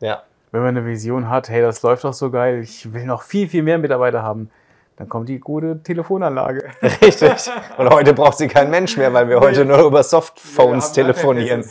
Ja. 0.00 0.22
Wenn 0.50 0.62
man 0.62 0.76
eine 0.76 0.86
Vision 0.86 1.28
hat, 1.28 1.48
hey, 1.48 1.62
das 1.62 1.82
läuft 1.82 2.04
doch 2.04 2.12
so 2.12 2.30
geil, 2.30 2.60
ich 2.60 2.92
will 2.92 3.04
noch 3.04 3.22
viel, 3.22 3.48
viel 3.48 3.62
mehr 3.62 3.78
Mitarbeiter 3.78 4.22
haben, 4.22 4.50
dann 4.96 5.08
kommt 5.08 5.28
die 5.28 5.40
gute 5.40 5.82
Telefonanlage. 5.82 6.70
Richtig. 7.02 7.50
Und 7.76 7.90
heute 7.90 8.14
braucht 8.14 8.38
sie 8.38 8.48
kein 8.48 8.70
Mensch 8.70 8.96
mehr, 8.96 9.12
weil 9.12 9.28
wir 9.28 9.40
heute 9.40 9.64
nur 9.64 9.82
über 9.82 10.02
Softphones 10.02 10.92
telefonieren. 10.92 11.64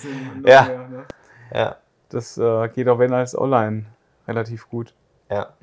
Ja. 0.45 0.63
Ne? 0.63 1.05
ja. 1.53 1.75
Das 2.09 2.37
äh, 2.37 2.67
geht 2.69 2.87
auch 2.89 2.99
wenn 2.99 3.11
als 3.13 3.35
online 3.35 3.85
relativ 4.27 4.69
gut. 4.69 4.93
Ja. 5.31 5.53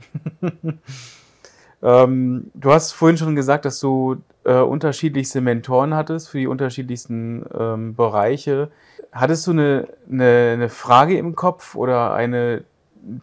ähm, 1.82 2.50
du 2.54 2.72
hast 2.72 2.92
vorhin 2.92 3.16
schon 3.16 3.36
gesagt, 3.36 3.64
dass 3.64 3.78
du 3.78 4.16
äh, 4.44 4.54
unterschiedlichste 4.54 5.40
Mentoren 5.40 5.94
hattest 5.94 6.28
für 6.28 6.38
die 6.38 6.48
unterschiedlichsten 6.48 7.44
ähm, 7.56 7.94
Bereiche. 7.94 8.70
Hattest 9.12 9.46
du 9.46 9.52
eine, 9.52 9.88
eine, 10.10 10.50
eine 10.54 10.68
Frage 10.68 11.18
im 11.18 11.34
Kopf 11.34 11.74
oder 11.74 12.14
eine 12.14 12.64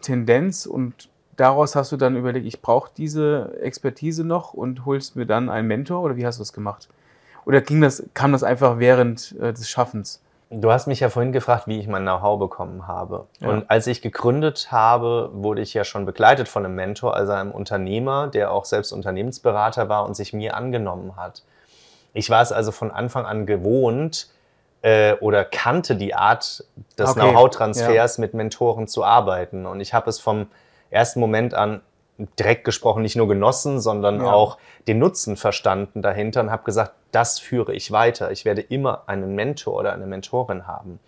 Tendenz 0.02 0.66
und 0.66 1.08
daraus 1.36 1.76
hast 1.76 1.92
du 1.92 1.96
dann 1.96 2.16
überlegt, 2.16 2.46
ich 2.46 2.60
brauche 2.60 2.90
diese 2.96 3.58
Expertise 3.62 4.24
noch 4.24 4.52
und 4.52 4.84
holst 4.84 5.16
mir 5.16 5.26
dann 5.26 5.48
einen 5.48 5.68
Mentor 5.68 6.02
oder 6.02 6.16
wie 6.16 6.26
hast 6.26 6.38
du 6.38 6.42
das 6.42 6.52
gemacht? 6.52 6.88
Oder 7.46 7.62
ging 7.62 7.80
das, 7.80 8.02
kam 8.12 8.32
das 8.32 8.42
einfach 8.42 8.78
während 8.78 9.34
äh, 9.40 9.52
des 9.52 9.70
Schaffens? 9.70 10.20
Du 10.50 10.70
hast 10.72 10.86
mich 10.86 11.00
ja 11.00 11.10
vorhin 11.10 11.32
gefragt, 11.32 11.66
wie 11.66 11.78
ich 11.78 11.88
mein 11.88 12.02
Know-how 12.02 12.38
bekommen 12.38 12.86
habe. 12.86 13.26
Ja. 13.40 13.48
Und 13.48 13.70
als 13.70 13.86
ich 13.86 14.00
gegründet 14.00 14.68
habe, 14.72 15.30
wurde 15.34 15.60
ich 15.60 15.74
ja 15.74 15.84
schon 15.84 16.06
begleitet 16.06 16.48
von 16.48 16.64
einem 16.64 16.74
Mentor, 16.74 17.14
also 17.14 17.32
einem 17.32 17.50
Unternehmer, 17.50 18.28
der 18.28 18.50
auch 18.50 18.64
selbst 18.64 18.92
Unternehmensberater 18.92 19.90
war 19.90 20.06
und 20.06 20.14
sich 20.14 20.32
mir 20.32 20.56
angenommen 20.56 21.16
hat. 21.16 21.42
Ich 22.14 22.30
war 22.30 22.40
es 22.40 22.50
also 22.50 22.72
von 22.72 22.90
Anfang 22.90 23.26
an 23.26 23.44
gewohnt, 23.44 24.28
äh, 24.82 25.14
oder 25.14 25.44
kannte 25.44 25.96
die 25.96 26.14
Art 26.14 26.64
des 26.98 27.10
okay. 27.10 27.20
Know-how-Transfers 27.20 28.16
ja. 28.16 28.20
mit 28.20 28.34
Mentoren 28.34 28.86
zu 28.86 29.04
arbeiten. 29.04 29.66
Und 29.66 29.80
ich 29.80 29.94
habe 29.94 30.08
es 30.08 30.20
vom 30.20 30.46
ersten 30.90 31.20
Moment 31.20 31.54
an 31.54 31.80
direkt 32.38 32.64
gesprochen 32.64 33.02
nicht 33.02 33.16
nur 33.16 33.28
genossen, 33.28 33.80
sondern 33.80 34.20
ja. 34.20 34.32
auch 34.32 34.58
den 34.88 34.98
Nutzen 34.98 35.36
verstanden 35.36 36.02
dahinter 36.02 36.40
und 36.40 36.50
habe 36.50 36.64
gesagt, 36.64 36.92
das 37.12 37.38
führe 37.38 37.74
ich 37.74 37.92
weiter. 37.92 38.30
Ich 38.30 38.44
werde 38.44 38.60
immer 38.60 39.04
einen 39.06 39.34
Mentor 39.34 39.74
oder 39.74 39.92
eine 39.92 40.06
Mentorin 40.06 40.66
haben. 40.66 40.98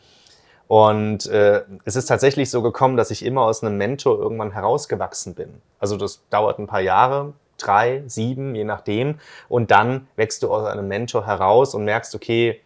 Und 0.69 1.27
äh, 1.27 1.65
es 1.85 1.97
ist 1.97 2.07
tatsächlich 2.07 2.49
so 2.49 2.62
gekommen, 2.62 2.97
dass 2.97 3.11
ich 3.11 3.25
immer 3.25 3.43
aus 3.43 3.65
einem 3.65 3.77
Mentor 3.77 4.19
irgendwann 4.21 4.53
herausgewachsen 4.53 5.35
bin. 5.35 5.61
Also 5.81 5.97
das 5.97 6.23
dauert 6.31 6.61
ein 6.61 6.69
paar 6.69 6.81
Jahre, 6.81 7.33
drei, 7.59 8.05
sieben, 8.07 8.55
je 8.55 8.62
nachdem. 8.62 9.19
Und 9.49 9.73
dann 9.73 10.07
wächst 10.15 10.45
du 10.45 10.55
aus 10.55 10.67
einem 10.67 10.87
Mentor 10.87 11.27
heraus 11.27 11.75
und 11.75 11.85
merkst, 11.85 12.15
okay, 12.15 12.61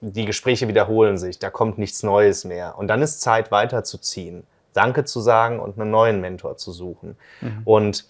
die 0.00 0.24
Gespräche 0.24 0.68
wiederholen 0.68 1.18
sich, 1.18 1.38
da 1.38 1.50
kommt 1.50 1.78
nichts 1.78 2.02
Neues 2.02 2.44
mehr. 2.44 2.78
Und 2.78 2.88
dann 2.88 3.02
ist 3.02 3.20
Zeit 3.20 3.50
weiterzuziehen, 3.50 4.46
Danke 4.72 5.04
zu 5.04 5.20
sagen 5.20 5.58
und 5.58 5.80
einen 5.80 5.90
neuen 5.90 6.20
Mentor 6.20 6.56
zu 6.56 6.72
suchen. 6.72 7.16
Mhm. 7.40 7.62
Und 7.64 8.04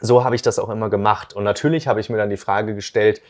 so 0.00 0.24
habe 0.24 0.34
ich 0.34 0.42
das 0.42 0.58
auch 0.58 0.68
immer 0.68 0.90
gemacht. 0.90 1.32
Und 1.32 1.44
natürlich 1.44 1.88
habe 1.88 2.00
ich 2.00 2.10
mir 2.10 2.18
dann 2.18 2.28
die 2.28 2.36
Frage 2.36 2.74
gestellt, 2.74 3.22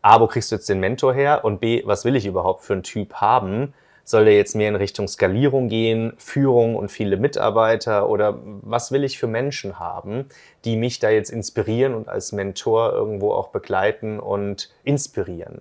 A, 0.00 0.20
wo 0.20 0.26
kriegst 0.26 0.50
du 0.50 0.56
jetzt 0.56 0.68
den 0.68 0.80
Mentor 0.80 1.12
her? 1.12 1.44
Und 1.44 1.60
B, 1.60 1.82
was 1.84 2.04
will 2.04 2.16
ich 2.16 2.24
überhaupt 2.24 2.64
für 2.64 2.72
einen 2.72 2.82
Typ 2.82 3.14
haben? 3.14 3.74
Soll 4.04 4.24
der 4.24 4.36
jetzt 4.36 4.56
mehr 4.56 4.68
in 4.68 4.74
Richtung 4.74 5.06
Skalierung 5.06 5.68
gehen, 5.68 6.14
Führung 6.16 6.74
und 6.76 6.90
viele 6.90 7.16
Mitarbeiter? 7.18 8.08
Oder 8.08 8.38
was 8.62 8.90
will 8.90 9.04
ich 9.04 9.18
für 9.18 9.28
Menschen 9.28 9.78
haben, 9.78 10.26
die 10.64 10.76
mich 10.76 10.98
da 10.98 11.10
jetzt 11.10 11.30
inspirieren 11.30 11.94
und 11.94 12.08
als 12.08 12.32
Mentor 12.32 12.92
irgendwo 12.92 13.32
auch 13.32 13.48
begleiten 13.48 14.18
und 14.18 14.70
inspirieren? 14.82 15.60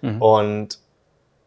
Mhm. 0.00 0.22
Und 0.22 0.78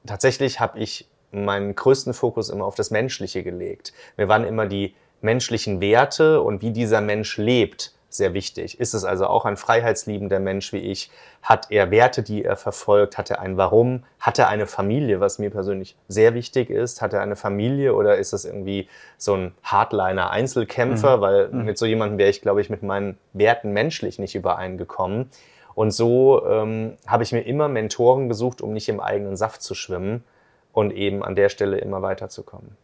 tatsächlich 0.08 0.60
habe 0.60 0.80
ich 0.80 1.08
meinen 1.32 1.76
größten 1.76 2.14
Fokus 2.14 2.50
immer 2.50 2.66
auf 2.66 2.76
das 2.76 2.92
Menschliche 2.92 3.44
gelegt. 3.44 3.94
Mir 4.16 4.28
waren 4.28 4.46
immer 4.46 4.66
die 4.66 4.96
menschlichen 5.22 5.82
Werte 5.82 6.42
und 6.42 6.62
wie 6.62 6.72
dieser 6.72 7.02
Mensch 7.02 7.38
lebt 7.38 7.94
sehr 8.10 8.34
wichtig. 8.34 8.80
Ist 8.80 8.94
es 8.94 9.04
also 9.04 9.28
auch 9.28 9.46
ein 9.46 9.58
freiheitsliebender 9.58 10.40
Mensch 10.40 10.72
wie 10.72 10.78
ich? 10.78 11.12
Hat 11.42 11.68
er 11.70 11.92
Werte, 11.92 12.24
die 12.24 12.44
er 12.44 12.56
verfolgt? 12.56 13.18
Hat 13.18 13.30
er 13.30 13.42
ein 13.42 13.58
Warum? 13.58 14.04
Hat 14.20 14.40
er 14.40 14.48
eine 14.48 14.66
Familie, 14.66 15.20
was 15.20 15.40
mir 15.40 15.50
persönlich 15.50 15.96
sehr 16.08 16.34
wichtig 16.34 16.70
ist? 16.70 17.02
Hat 17.02 17.14
er 17.14 17.22
eine 17.22 17.36
Familie 17.36 17.94
oder 17.94 18.18
ist 18.18 18.34
es 18.34 18.46
irgendwie 18.46 18.88
so 19.18 19.36
ein 19.36 19.56
Hardliner 19.64 20.32
Einzelkämpfer? 20.32 21.18
Mhm. 21.18 21.22
Weil 21.22 21.48
mhm. 21.50 21.66
mit 21.66 21.78
so 21.78 21.86
jemandem 21.86 22.18
wäre 22.18 22.30
ich, 22.30 22.42
glaube 22.42 22.62
ich, 22.62 22.70
mit 22.70 22.82
meinen 22.82 23.18
Werten 23.34 23.72
menschlich 23.72 24.20
nicht 24.20 24.36
übereingekommen. 24.36 25.30
Und 25.78 25.92
so 25.92 26.44
ähm, 26.48 26.98
habe 27.06 27.22
ich 27.22 27.32
mir 27.32 27.42
immer 27.42 27.68
Mentoren 27.68 28.30
gesucht, 28.30 28.64
um 28.64 28.74
nicht 28.74 28.90
im 28.90 29.00
eigenen 29.00 29.36
Saft 29.36 29.62
zu 29.62 29.76
schwimmen 29.76 30.24
und 30.74 30.90
eben 30.90 31.24
an 31.24 31.36
der 31.36 31.50
Stelle 31.50 31.78
immer 31.78 32.02
weiterzukommen. 32.02 32.76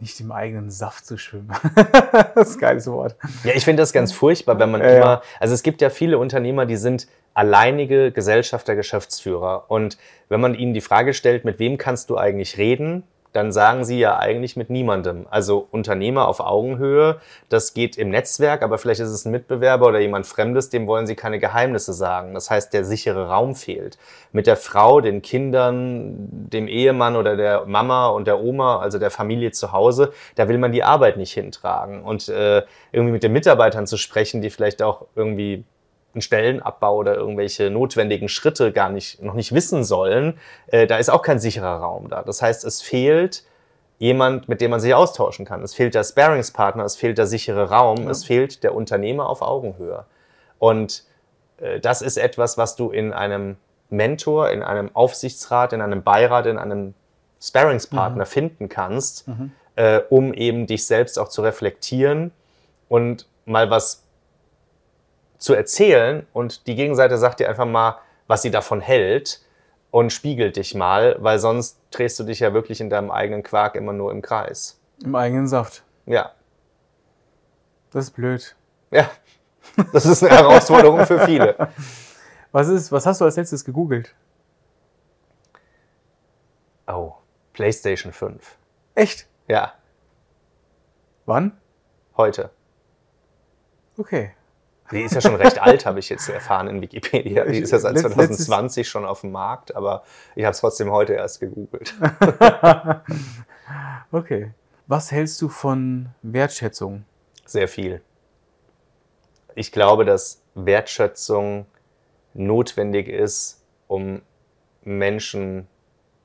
Nicht 0.00 0.18
im 0.18 0.32
eigenen 0.32 0.68
Saft 0.68 1.06
zu 1.06 1.16
schwimmen. 1.16 1.52
das 2.34 2.48
ist 2.48 2.56
ein 2.56 2.60
geiles 2.60 2.88
Wort. 2.88 3.14
Ja, 3.44 3.52
ich 3.54 3.64
finde 3.64 3.84
das 3.84 3.92
ganz 3.92 4.10
furchtbar, 4.10 4.58
wenn 4.58 4.72
man 4.72 4.80
ja, 4.80 4.96
immer, 4.96 5.22
also 5.38 5.54
es 5.54 5.62
gibt 5.62 5.80
ja 5.80 5.90
viele 5.90 6.18
Unternehmer, 6.18 6.66
die 6.66 6.74
sind 6.74 7.06
alleinige 7.34 8.10
Gesellschafter, 8.10 8.74
Geschäftsführer. 8.74 9.66
Und 9.68 9.96
wenn 10.28 10.40
man 10.40 10.56
ihnen 10.56 10.74
die 10.74 10.80
Frage 10.80 11.14
stellt, 11.14 11.44
mit 11.44 11.60
wem 11.60 11.78
kannst 11.78 12.10
du 12.10 12.18
eigentlich 12.18 12.58
reden, 12.58 13.04
dann 13.34 13.50
sagen 13.50 13.84
sie 13.84 13.98
ja 13.98 14.16
eigentlich 14.16 14.54
mit 14.54 14.70
niemandem. 14.70 15.26
Also 15.28 15.66
Unternehmer 15.72 16.28
auf 16.28 16.38
Augenhöhe, 16.38 17.20
das 17.48 17.74
geht 17.74 17.98
im 17.98 18.10
Netzwerk, 18.10 18.62
aber 18.62 18.78
vielleicht 18.78 19.00
ist 19.00 19.10
es 19.10 19.24
ein 19.24 19.32
Mitbewerber 19.32 19.88
oder 19.88 19.98
jemand 19.98 20.24
Fremdes, 20.24 20.70
dem 20.70 20.86
wollen 20.86 21.08
sie 21.08 21.16
keine 21.16 21.40
Geheimnisse 21.40 21.92
sagen. 21.92 22.32
Das 22.34 22.48
heißt, 22.48 22.72
der 22.72 22.84
sichere 22.84 23.28
Raum 23.28 23.56
fehlt. 23.56 23.98
Mit 24.30 24.46
der 24.46 24.56
Frau, 24.56 25.00
den 25.00 25.20
Kindern, 25.20 26.14
dem 26.30 26.68
Ehemann 26.68 27.16
oder 27.16 27.36
der 27.36 27.66
Mama 27.66 28.06
und 28.06 28.28
der 28.28 28.38
Oma, 28.38 28.78
also 28.78 29.00
der 29.00 29.10
Familie 29.10 29.50
zu 29.50 29.72
Hause, 29.72 30.12
da 30.36 30.48
will 30.48 30.58
man 30.58 30.70
die 30.70 30.84
Arbeit 30.84 31.16
nicht 31.16 31.32
hintragen. 31.32 32.04
Und 32.04 32.28
äh, 32.28 32.62
irgendwie 32.92 33.14
mit 33.14 33.24
den 33.24 33.32
Mitarbeitern 33.32 33.88
zu 33.88 33.96
sprechen, 33.96 34.42
die 34.42 34.50
vielleicht 34.50 34.80
auch 34.80 35.06
irgendwie 35.16 35.64
einen 36.14 36.22
Stellenabbau 36.22 36.96
oder 36.96 37.14
irgendwelche 37.14 37.70
notwendigen 37.70 38.28
Schritte 38.28 38.72
gar 38.72 38.90
nicht, 38.90 39.22
noch 39.22 39.34
nicht 39.34 39.52
wissen 39.52 39.84
sollen, 39.84 40.38
äh, 40.68 40.86
da 40.86 40.98
ist 40.98 41.10
auch 41.10 41.22
kein 41.22 41.38
sicherer 41.38 41.76
Raum 41.76 42.08
da. 42.08 42.22
Das 42.22 42.42
heißt, 42.42 42.64
es 42.64 42.82
fehlt 42.82 43.44
jemand, 43.98 44.48
mit 44.48 44.60
dem 44.60 44.70
man 44.70 44.80
sich 44.80 44.94
austauschen 44.94 45.44
kann. 45.44 45.62
Es 45.62 45.74
fehlt 45.74 45.94
der 45.94 46.04
Sparingspartner, 46.04 46.84
es 46.84 46.96
fehlt 46.96 47.18
der 47.18 47.26
sichere 47.26 47.70
Raum, 47.70 48.04
ja. 48.04 48.10
es 48.10 48.24
fehlt 48.24 48.62
der 48.62 48.74
Unternehmer 48.74 49.28
auf 49.28 49.42
Augenhöhe. 49.42 50.04
Und 50.58 51.04
äh, 51.58 51.80
das 51.80 52.02
ist 52.02 52.16
etwas, 52.16 52.58
was 52.58 52.76
du 52.76 52.90
in 52.90 53.12
einem 53.12 53.56
Mentor, 53.90 54.50
in 54.50 54.62
einem 54.62 54.90
Aufsichtsrat, 54.94 55.72
in 55.72 55.80
einem 55.80 56.02
Beirat, 56.02 56.46
in 56.46 56.58
einem 56.58 56.94
Sparingspartner 57.40 58.24
mhm. 58.24 58.28
finden 58.28 58.68
kannst, 58.68 59.28
mhm. 59.28 59.52
äh, 59.76 60.00
um 60.10 60.32
eben 60.32 60.66
dich 60.66 60.86
selbst 60.86 61.18
auch 61.18 61.28
zu 61.28 61.42
reflektieren 61.42 62.32
und 62.88 63.26
mal 63.44 63.70
was 63.70 64.03
zu 65.44 65.54
erzählen 65.54 66.26
und 66.32 66.66
die 66.66 66.74
Gegenseite 66.74 67.18
sagt 67.18 67.40
dir 67.40 67.48
einfach 67.48 67.66
mal, 67.66 67.98
was 68.26 68.42
sie 68.42 68.50
davon 68.50 68.80
hält 68.80 69.42
und 69.90 70.10
spiegelt 70.10 70.56
dich 70.56 70.74
mal, 70.74 71.16
weil 71.20 71.38
sonst 71.38 71.78
drehst 71.90 72.18
du 72.18 72.24
dich 72.24 72.40
ja 72.40 72.54
wirklich 72.54 72.80
in 72.80 72.88
deinem 72.88 73.10
eigenen 73.10 73.42
Quark 73.42 73.74
immer 73.74 73.92
nur 73.92 74.10
im 74.10 74.22
Kreis. 74.22 74.80
Im 75.04 75.14
eigenen 75.14 75.46
Saft. 75.46 75.84
Ja. 76.06 76.32
Das 77.90 78.06
ist 78.06 78.10
blöd. 78.12 78.56
Ja. 78.90 79.10
Das 79.92 80.06
ist 80.06 80.22
eine 80.22 80.34
Herausforderung 80.34 81.04
für 81.06 81.20
viele. 81.26 81.68
Was, 82.52 82.68
ist, 82.68 82.92
was 82.92 83.06
hast 83.06 83.20
du 83.20 83.24
als 83.24 83.36
letztes 83.36 83.64
gegoogelt? 83.64 84.14
Oh, 86.86 87.14
PlayStation 87.52 88.12
5. 88.12 88.56
Echt? 88.94 89.26
Ja, 89.48 89.74
Wann? 91.26 91.58
heute. 92.16 92.50
Okay. 93.96 94.32
Die 94.90 95.00
ist 95.00 95.14
ja 95.14 95.20
schon 95.20 95.34
recht 95.36 95.60
alt, 95.60 95.86
habe 95.86 95.98
ich 95.98 96.08
jetzt 96.08 96.28
erfahren 96.28 96.68
in 96.68 96.80
Wikipedia. 96.82 97.44
Die 97.46 97.58
ist 97.58 97.70
ja 97.70 97.78
seit 97.78 97.96
Letz- 97.96 98.02
2020 98.02 98.88
schon 98.88 99.04
auf 99.06 99.22
dem 99.22 99.32
Markt, 99.32 99.74
aber 99.74 100.04
ich 100.34 100.44
habe 100.44 100.52
es 100.52 100.60
trotzdem 100.60 100.90
heute 100.90 101.14
erst 101.14 101.40
gegoogelt. 101.40 101.94
Okay. 104.12 104.52
Was 104.86 105.10
hältst 105.10 105.40
du 105.40 105.48
von 105.48 106.10
Wertschätzung? 106.22 107.04
Sehr 107.46 107.68
viel. 107.68 108.02
Ich 109.54 109.72
glaube, 109.72 110.04
dass 110.04 110.42
Wertschätzung 110.54 111.66
notwendig 112.34 113.08
ist, 113.08 113.64
um 113.88 114.22
Menschen 114.82 115.66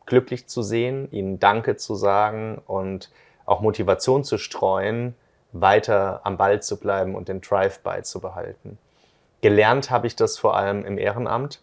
glücklich 0.05 0.47
zu 0.47 0.61
sehen, 0.61 1.09
ihnen 1.11 1.39
Danke 1.39 1.77
zu 1.77 1.95
sagen 1.95 2.61
und 2.67 3.09
auch 3.45 3.61
Motivation 3.61 4.23
zu 4.23 4.37
streuen, 4.37 5.15
weiter 5.51 6.21
am 6.23 6.37
Ball 6.37 6.61
zu 6.61 6.79
bleiben 6.79 7.15
und 7.15 7.27
den 7.27 7.41
Drive 7.41 7.79
beizubehalten. 7.79 8.77
Gelernt 9.41 9.89
habe 9.89 10.07
ich 10.07 10.15
das 10.15 10.37
vor 10.37 10.55
allem 10.55 10.85
im 10.85 10.97
Ehrenamt. 10.97 11.61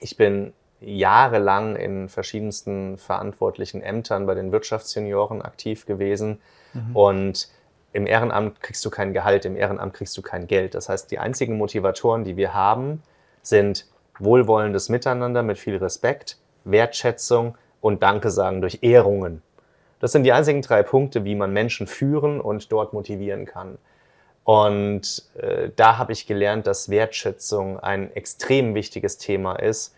Ich 0.00 0.16
bin 0.16 0.52
jahrelang 0.80 1.76
in 1.76 2.08
verschiedensten 2.08 2.98
verantwortlichen 2.98 3.82
Ämtern 3.82 4.26
bei 4.26 4.34
den 4.34 4.52
Wirtschaftsjunioren 4.52 5.42
aktiv 5.42 5.86
gewesen 5.86 6.40
und 6.92 7.48
im 7.92 8.06
Ehrenamt 8.06 8.60
kriegst 8.60 8.84
du 8.84 8.90
kein 8.90 9.14
Gehalt, 9.14 9.46
im 9.46 9.56
Ehrenamt 9.56 9.94
kriegst 9.94 10.14
du 10.18 10.22
kein 10.22 10.46
Geld. 10.46 10.74
Das 10.74 10.90
heißt, 10.90 11.10
die 11.10 11.18
einzigen 11.18 11.56
Motivatoren, 11.56 12.24
die 12.24 12.36
wir 12.36 12.52
haben, 12.52 13.02
sind 13.40 13.86
wohlwollendes 14.18 14.90
Miteinander 14.90 15.42
mit 15.42 15.58
viel 15.58 15.76
Respekt, 15.76 16.36
Wertschätzung 16.64 17.56
und 17.80 18.02
Danke 18.02 18.30
sagen 18.30 18.60
durch 18.60 18.80
Ehrungen. 18.82 19.42
Das 20.00 20.12
sind 20.12 20.24
die 20.24 20.32
einzigen 20.32 20.62
drei 20.62 20.82
Punkte, 20.82 21.24
wie 21.24 21.34
man 21.34 21.52
Menschen 21.52 21.86
führen 21.86 22.40
und 22.40 22.70
dort 22.70 22.92
motivieren 22.92 23.46
kann. 23.46 23.78
Und 24.44 25.24
äh, 25.38 25.70
da 25.74 25.98
habe 25.98 26.12
ich 26.12 26.26
gelernt, 26.26 26.66
dass 26.66 26.88
Wertschätzung 26.88 27.80
ein 27.80 28.14
extrem 28.14 28.74
wichtiges 28.74 29.18
Thema 29.18 29.56
ist 29.56 29.94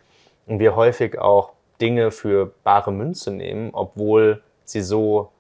und 0.47 0.59
wir 0.59 0.75
häufig 0.75 1.19
auch 1.19 1.52
Dinge 1.81 2.11
für 2.11 2.52
bare 2.64 2.90
Münze 2.90 3.31
nehmen, 3.31 3.71
obwohl 3.73 4.43
sie 4.64 4.81
so 4.81 5.31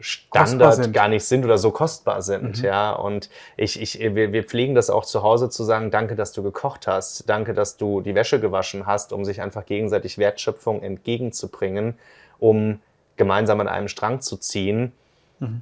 Standard 0.00 0.92
gar 0.94 1.08
nicht 1.08 1.24
sind 1.24 1.44
oder 1.44 1.58
so 1.58 1.70
kostbar 1.70 2.22
sind, 2.22 2.62
ja. 2.62 2.92
Und 2.92 3.28
ich, 3.56 3.80
ich, 3.80 3.98
wir, 4.00 4.32
wir 4.32 4.44
pflegen 4.44 4.74
das 4.74 4.88
auch 4.88 5.04
zu 5.04 5.22
Hause 5.22 5.50
zu 5.50 5.62
sagen, 5.62 5.90
danke, 5.90 6.14
dass 6.14 6.32
du 6.32 6.42
gekocht 6.42 6.86
hast, 6.86 7.28
danke, 7.28 7.52
dass 7.52 7.76
du 7.76 8.00
die 8.00 8.14
Wäsche 8.14 8.40
gewaschen 8.40 8.86
hast, 8.86 9.12
um 9.12 9.24
sich 9.24 9.42
einfach 9.42 9.66
gegenseitig 9.66 10.16
Wertschöpfung 10.16 10.82
entgegenzubringen, 10.82 11.98
um 12.38 12.80
gemeinsam 13.20 13.60
an 13.60 13.68
einem 13.68 13.88
Strang 13.88 14.22
zu 14.22 14.38
ziehen. 14.38 14.92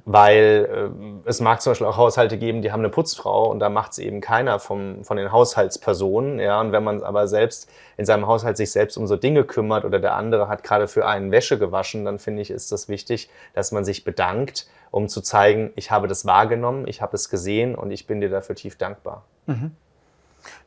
Weil 0.03 0.91
äh, 1.25 1.29
es 1.29 1.39
mag 1.39 1.61
zum 1.61 1.71
Beispiel 1.71 1.87
auch 1.87 1.95
Haushalte 1.95 2.37
geben, 2.37 2.61
die 2.61 2.73
haben 2.73 2.81
eine 2.81 2.89
Putzfrau 2.89 3.49
und 3.49 3.59
da 3.59 3.69
macht 3.69 3.93
es 3.93 3.99
eben 3.99 4.19
keiner 4.19 4.59
vom, 4.59 5.05
von 5.05 5.15
den 5.15 5.31
Haushaltspersonen. 5.31 6.37
Ja, 6.37 6.59
und 6.59 6.73
wenn 6.73 6.83
man 6.83 7.01
aber 7.01 7.29
selbst 7.29 7.69
in 7.95 8.05
seinem 8.05 8.27
Haushalt 8.27 8.57
sich 8.57 8.73
selbst 8.73 8.97
um 8.97 9.07
so 9.07 9.15
Dinge 9.15 9.45
kümmert 9.45 9.85
oder 9.85 9.99
der 9.99 10.15
andere 10.15 10.49
hat 10.49 10.63
gerade 10.63 10.89
für 10.89 11.05
einen 11.07 11.31
Wäsche 11.31 11.57
gewaschen, 11.57 12.03
dann 12.03 12.19
finde 12.19 12.41
ich, 12.41 12.51
ist 12.51 12.73
das 12.73 12.89
wichtig, 12.89 13.29
dass 13.53 13.71
man 13.71 13.85
sich 13.85 14.03
bedankt, 14.03 14.67
um 14.91 15.07
zu 15.07 15.21
zeigen, 15.21 15.71
ich 15.77 15.91
habe 15.91 16.09
das 16.09 16.25
wahrgenommen, 16.25 16.85
ich 16.85 17.01
habe 17.01 17.15
es 17.15 17.29
gesehen 17.29 17.75
und 17.75 17.91
ich 17.91 18.05
bin 18.05 18.19
dir 18.19 18.29
dafür 18.29 18.55
tief 18.55 18.75
dankbar. 18.75 19.23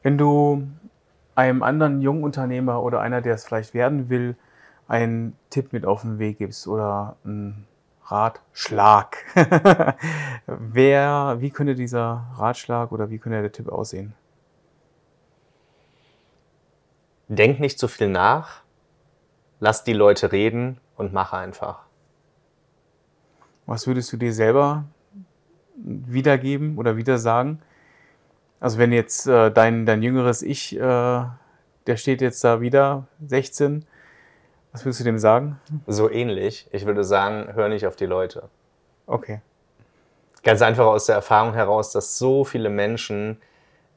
Wenn 0.03 0.17
du 0.17 0.67
einem 1.35 1.63
anderen 1.63 2.01
jungen 2.01 2.25
Unternehmer 2.25 2.83
oder 2.83 3.01
einer, 3.01 3.21
der 3.21 3.35
es 3.35 3.45
vielleicht 3.45 3.75
werden 3.75 4.09
will, 4.09 4.37
einen 4.93 5.39
Tipp 5.49 5.73
mit 5.73 5.87
auf 5.87 6.03
den 6.03 6.19
Weg 6.19 6.37
gibst 6.37 6.69
oder 6.69 7.17
einen 7.25 7.67
Ratschlag, 8.05 9.17
wer, 10.47 11.37
wie 11.39 11.49
könnte 11.49 11.75
dieser 11.75 12.27
Ratschlag 12.37 12.93
oder 12.93 13.09
wie 13.09 13.17
könnte 13.17 13.41
der 13.41 13.53
Tipp 13.53 13.71
aussehen? 13.71 14.13
Denk 17.29 17.59
nicht 17.59 17.79
zu 17.79 17.89
viel 17.89 18.09
nach, 18.09 18.61
lass 19.61 19.83
die 19.83 19.95
Leute 19.95 20.31
reden 20.31 20.79
und 20.99 21.15
mach 21.15 21.33
einfach. 21.33 21.87
Was 23.65 23.87
würdest 23.87 24.13
du 24.13 24.19
dir 24.19 24.35
selber 24.35 24.85
wiedergeben 25.77 26.77
oder 26.77 26.99
wieder 26.99 27.17
sagen? 27.17 27.63
Also 28.61 28.77
wenn 28.77 28.93
jetzt 28.93 29.27
äh, 29.27 29.51
dein, 29.51 29.87
dein 29.87 30.03
jüngeres 30.03 30.43
Ich, 30.43 30.77
äh, 30.77 30.79
der 30.79 31.97
steht 31.97 32.21
jetzt 32.21 32.45
da 32.45 32.61
wieder, 32.61 33.07
16, 33.27 33.87
was 34.73 34.85
würdest 34.85 35.01
du 35.01 35.05
dem 35.05 35.19
sagen? 35.19 35.61
So 35.87 36.11
ähnlich. 36.11 36.67
Ich 36.73 36.87
würde 36.87 37.05
sagen, 37.05 37.53
hör 37.55 37.69
nicht 37.69 37.87
auf 37.87 37.97
die 37.97 38.07
Leute. 38.07 38.49
Okay. 39.07 39.41
Ganz 40.43 40.63
einfach 40.63 40.87
aus 40.87 41.07
der 41.07 41.15
Erfahrung 41.17 41.55
heraus, 41.55 41.93
dass 41.93 42.19
so 42.19 42.45
viele 42.45 42.71
Menschen 42.71 43.41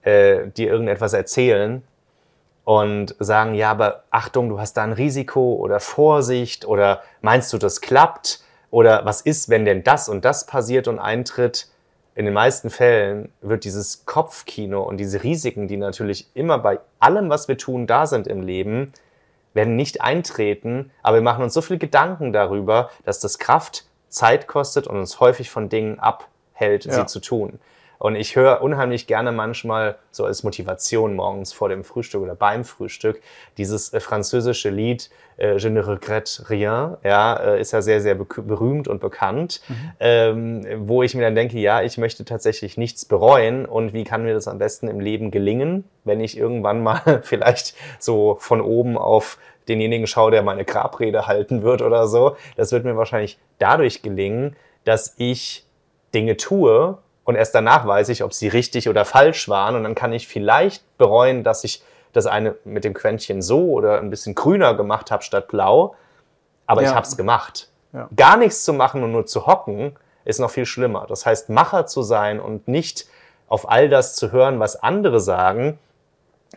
äh, 0.01 0.47
dir 0.47 0.69
irgendetwas 0.69 1.13
erzählen 1.13 1.81
und 2.65 3.15
sagen, 3.19 3.53
ja, 3.53 3.71
aber 3.71 4.03
Achtung, 4.11 4.49
du 4.49 4.59
hast 4.59 4.73
da 4.73 4.83
ein 4.83 4.91
Risiko 4.91 5.55
oder 5.55 5.79
Vorsicht 5.79 6.65
oder 6.65 7.01
meinst 7.21 7.53
du, 7.53 7.57
das 7.57 7.81
klappt? 7.81 8.41
Oder 8.69 9.05
was 9.05 9.21
ist, 9.21 9.47
wenn 9.49 9.63
denn 9.63 9.83
das 9.83 10.09
und 10.09 10.25
das 10.25 10.45
passiert 10.45 10.88
und 10.88 10.99
eintritt? 10.99 11.69
In 12.15 12.25
den 12.25 12.33
meisten 12.33 12.69
Fällen 12.69 13.31
wird 13.41 13.63
dieses 13.63 14.05
Kopfkino 14.05 14.81
und 14.81 14.97
diese 14.97 15.23
Risiken, 15.23 15.67
die 15.67 15.77
natürlich 15.77 16.29
immer 16.33 16.59
bei 16.59 16.79
allem, 16.99 17.29
was 17.29 17.47
wir 17.47 17.57
tun, 17.57 17.88
da 17.88 18.05
sind 18.07 18.27
im 18.27 18.41
Leben, 18.41 18.93
werden 19.55 19.75
nicht 19.75 20.01
eintreten, 20.01 20.91
aber 21.01 21.17
wir 21.17 21.21
machen 21.23 21.43
uns 21.43 21.53
so 21.55 21.61
viel 21.61 21.79
Gedanken 21.79 22.31
darüber, 22.33 22.91
dass 23.03 23.19
das 23.19 23.39
Kraft, 23.39 23.85
Zeit 24.09 24.47
kostet 24.47 24.87
und 24.87 24.97
uns 24.97 25.19
häufig 25.19 25.49
von 25.49 25.67
Dingen 25.67 25.99
abhält, 25.99 26.85
Ja. 26.85 26.93
sie 26.93 27.05
zu 27.07 27.19
tun. 27.19 27.59
Und 27.97 28.15
ich 28.15 28.36
höre 28.36 28.62
unheimlich 28.62 29.08
gerne 29.08 29.31
manchmal 29.31 29.97
so 30.12 30.25
als 30.25 30.43
Motivation 30.43 31.15
morgens 31.15 31.53
vor 31.53 31.69
dem 31.69 31.84
Frühstück 31.84 32.21
oder 32.21 32.36
beim 32.36 32.63
Frühstück 32.63 33.21
dieses 33.58 33.93
äh, 33.93 33.99
französische 33.99 34.69
Lied 34.69 35.10
äh, 35.38 35.58
Je 35.58 35.69
ne 35.69 35.86
regrette 35.86 36.49
rien, 36.49 36.97
ja, 37.03 37.36
äh, 37.36 37.62
ist 37.62 37.73
ja 37.73 37.81
sehr, 37.81 38.01
sehr 38.01 38.15
be 38.15 38.25
berühmt 38.25 38.88
und 38.88 39.01
bekannt, 39.01 39.62
ähm, 39.99 40.65
wo 40.88 41.03
ich 41.03 41.13
mir 41.13 41.23
dann 41.23 41.36
denke, 41.36 41.60
ja, 41.60 41.81
ich 41.81 41.97
möchte 41.97 42.25
tatsächlich 42.25 42.77
nichts 42.77 43.05
bereuen 43.05 43.65
und 43.65 43.93
wie 43.93 44.03
kann 44.03 44.23
mir 44.23 44.34
das 44.34 44.47
am 44.47 44.58
besten 44.58 44.88
im 44.88 44.99
Leben 44.99 45.31
gelingen, 45.31 45.84
wenn 46.03 46.21
ich 46.21 46.38
irgendwann 46.38 46.84
mal 46.84 47.19
vielleicht 47.23 47.75
so 47.99 48.38
von 48.39 48.62
oben 48.62 48.97
auf 48.97 49.38
denjenigen 49.67 50.08
schaue, 50.08 50.31
der 50.31 50.43
meine 50.43 50.63
Grabrede 50.63 51.27
halten 51.27 51.63
wird 51.63 51.81
oder 51.81 52.08
so. 52.08 52.38
Das 52.55 52.71
wird 52.71 52.86
mir 52.86 52.95
wahrscheinlich 52.95 53.39
dadurch 53.58 54.01
gelingen, 54.03 54.55
dass 54.84 55.15
ich 55.17 55.65
Dinge 56.13 56.38
tue 56.38 56.99
und 57.25 57.35
erst 57.35 57.53
danach 57.53 57.85
weiß 57.85 58.09
ich, 58.09 58.23
ob 58.23 58.33
sie 58.33 58.47
richtig 58.47 58.88
oder 58.88 59.03
falsch 59.03 59.49
waren 59.49 59.75
und 59.75 59.83
dann 59.83 59.95
kann 59.95 60.13
ich 60.13 60.27
vielleicht 60.27 60.83
bereuen, 60.97 61.43
dass 61.43 61.63
ich 61.65 61.83
das 62.13 62.27
eine 62.27 62.55
mit 62.63 62.85
dem 62.85 62.93
Quäntchen 62.93 63.41
so 63.41 63.71
oder 63.71 63.99
ein 63.99 64.09
bisschen 64.09 64.35
grüner 64.35 64.73
gemacht 64.75 65.11
habe 65.11 65.23
statt 65.23 65.49
blau, 65.49 65.95
aber 66.65 66.81
ich 66.81 66.88
Ja. 66.89 66.95
habe 66.95 67.05
es 67.05 67.17
gemacht. 67.17 67.67
Ja. 67.91 68.07
Gar 68.15 68.38
nichts 68.38 68.63
zu 68.63 68.71
machen 68.73 69.03
und 69.03 69.11
nur 69.11 69.25
zu 69.25 69.45
hocken 69.47 69.95
ist 70.23 70.39
noch 70.39 70.49
viel 70.51 70.65
schlimmer. 70.65 71.05
Das 71.07 71.25
heißt, 71.25 71.49
Macher 71.49 71.85
zu 71.88 72.01
sein 72.01 72.39
und 72.39 72.67
nicht 72.67 73.05
auf 73.47 73.69
all 73.69 73.89
das 73.89 74.15
zu 74.15 74.31
hören, 74.31 74.59
was 74.59 74.81
andere 74.81 75.19
sagen, 75.19 75.77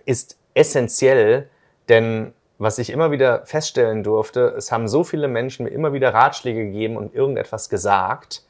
ist 0.05 0.39
essentiell, 0.55 1.49
denn 1.89 2.33
was 2.59 2.79
ich 2.79 2.91
immer 2.91 3.11
wieder 3.11 3.45
feststellen 3.47 4.03
durfte, 4.03 4.55
es 4.57 4.73
haben 4.73 4.89
so 4.89 5.05
viele 5.05 5.29
Menschen 5.29 5.65
mir 5.65 5.71
immer 5.71 5.93
wieder 5.93 6.13
Ratschläge 6.13 6.65
gegeben 6.67 6.97
und 6.97 7.15
irgendetwas 7.15 7.69
gesagt. 7.69 8.43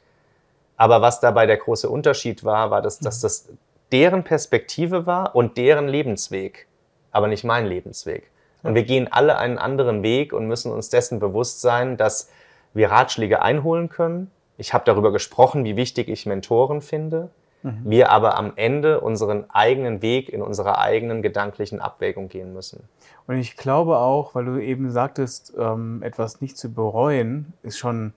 Aber 0.79 1.01
was 1.01 1.19
dabei 1.19 1.45
der 1.45 1.57
große 1.57 1.89
Unterschied 1.89 2.45
war, 2.45 2.71
war, 2.71 2.81
dass, 2.81 2.99
dass 2.99 3.19
das 3.19 3.49
deren 3.91 4.23
Perspektive 4.23 5.05
war 5.05 5.35
und 5.35 5.57
deren 5.57 5.89
Lebensweg, 5.89 6.67
aber 7.11 7.27
nicht 7.27 7.43
mein 7.43 7.65
Lebensweg. 7.65 8.31
Und 8.63 8.75
wir 8.75 8.83
gehen 8.83 9.11
alle 9.11 9.37
einen 9.37 9.57
anderen 9.57 10.03
Weg 10.03 10.31
und 10.31 10.47
müssen 10.47 10.71
uns 10.71 10.89
dessen 10.89 11.19
bewusst 11.19 11.59
sein, 11.59 11.97
dass 11.97 12.31
wir 12.73 12.91
Ratschläge 12.91 13.41
einholen 13.41 13.89
können. 13.89 14.31
Ich 14.57 14.73
habe 14.73 14.85
darüber 14.85 15.11
gesprochen, 15.11 15.65
wie 15.65 15.75
wichtig 15.75 16.07
ich 16.07 16.25
Mentoren 16.25 16.81
finde. 16.81 17.29
Wir 17.61 18.09
aber 18.09 18.37
am 18.37 18.53
Ende 18.55 19.01
unseren 19.01 19.49
eigenen 19.49 20.01
Weg 20.01 20.29
in 20.29 20.41
unserer 20.41 20.77
eigenen 20.77 21.21
gedanklichen 21.21 21.81
Abwägung 21.81 22.29
gehen 22.29 22.53
müssen. 22.53 22.87
Und 23.27 23.35
ich 23.35 23.57
glaube 23.57 23.97
auch, 23.97 24.33
weil 24.33 24.45
du 24.45 24.57
eben 24.59 24.91
sagtest, 24.91 25.53
ähm, 25.59 26.01
etwas 26.01 26.39
nicht 26.39 26.57
zu 26.57 26.73
bereuen, 26.73 27.51
ist 27.63 27.77
schon 27.77 28.13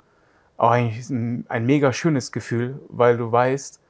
auch 0.62 0.70
eigentlich 0.70 1.10
ein, 1.10 1.44
ein 1.48 1.66
mega 1.66 1.92
schönes 1.92 2.30
Gefühl, 2.30 2.80
weil 2.88 3.16
du 3.16 3.32
weißt, 3.32 3.80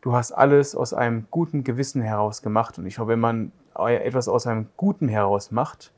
du 0.00 0.12
hast 0.14 0.32
alles 0.32 0.74
aus 0.74 0.92
einem 0.92 1.28
guten 1.30 1.62
Gewissen 1.62 2.02
heraus 2.02 2.42
gemacht. 2.42 2.76
Und 2.78 2.86
ich 2.86 2.96
glaube, 2.96 3.12
wenn 3.12 3.20
man 3.20 3.52
etwas 3.76 4.26
aus 4.26 4.46
einem 4.48 4.68
Guten 4.76 5.06
heraus 5.08 5.52
macht, 5.52 5.92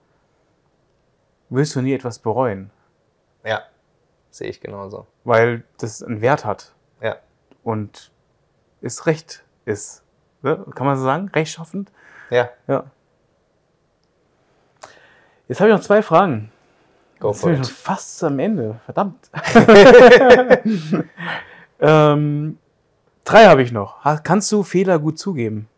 wirst 1.48 1.74
du 1.74 1.81
nie 1.81 1.94
etwas 1.94 2.18
bereuen, 2.18 2.70
Ja, 3.44 3.62
sehe 4.31 4.51
ich 4.51 4.61
genauso. 4.61 5.07
weil 5.24 5.64
das 5.79 6.03
einen 6.03 6.20
Wert 6.20 6.44
hat 6.44 6.74
Ja, 7.01 7.16
und 7.64 8.12
es 8.83 9.07
recht 9.07 9.42
ist. 9.64 10.03
Ne? 10.42 10.66
Kann 10.74 10.87
man 10.87 10.98
so 10.98 11.05
sagen? 11.05 11.29
Rechtschaffend? 11.29 11.90
ja. 12.31 12.51
Ja. 12.66 12.85
Jetzt 15.48 15.61
habe 15.61 15.70
ich 15.70 15.77
noch 15.77 15.83
zwei 15.83 16.03
Fragen. 16.03 16.53
Go 17.21 17.33
for 17.33 17.53
it. 17.53 17.67
fast 17.67 18.23
am 18.25 18.39
Ende. 18.39 18.81
Verdammt. 18.85 19.31
ähm, 21.81 22.59
drei 23.25 23.47
habe 23.47 23.63
ich 23.63 23.73
noch. 23.73 24.03
Kannst 24.23 24.53
du 24.53 24.63
Fehler 24.63 24.99
gut 24.99 25.19
zugeben? 25.19 25.69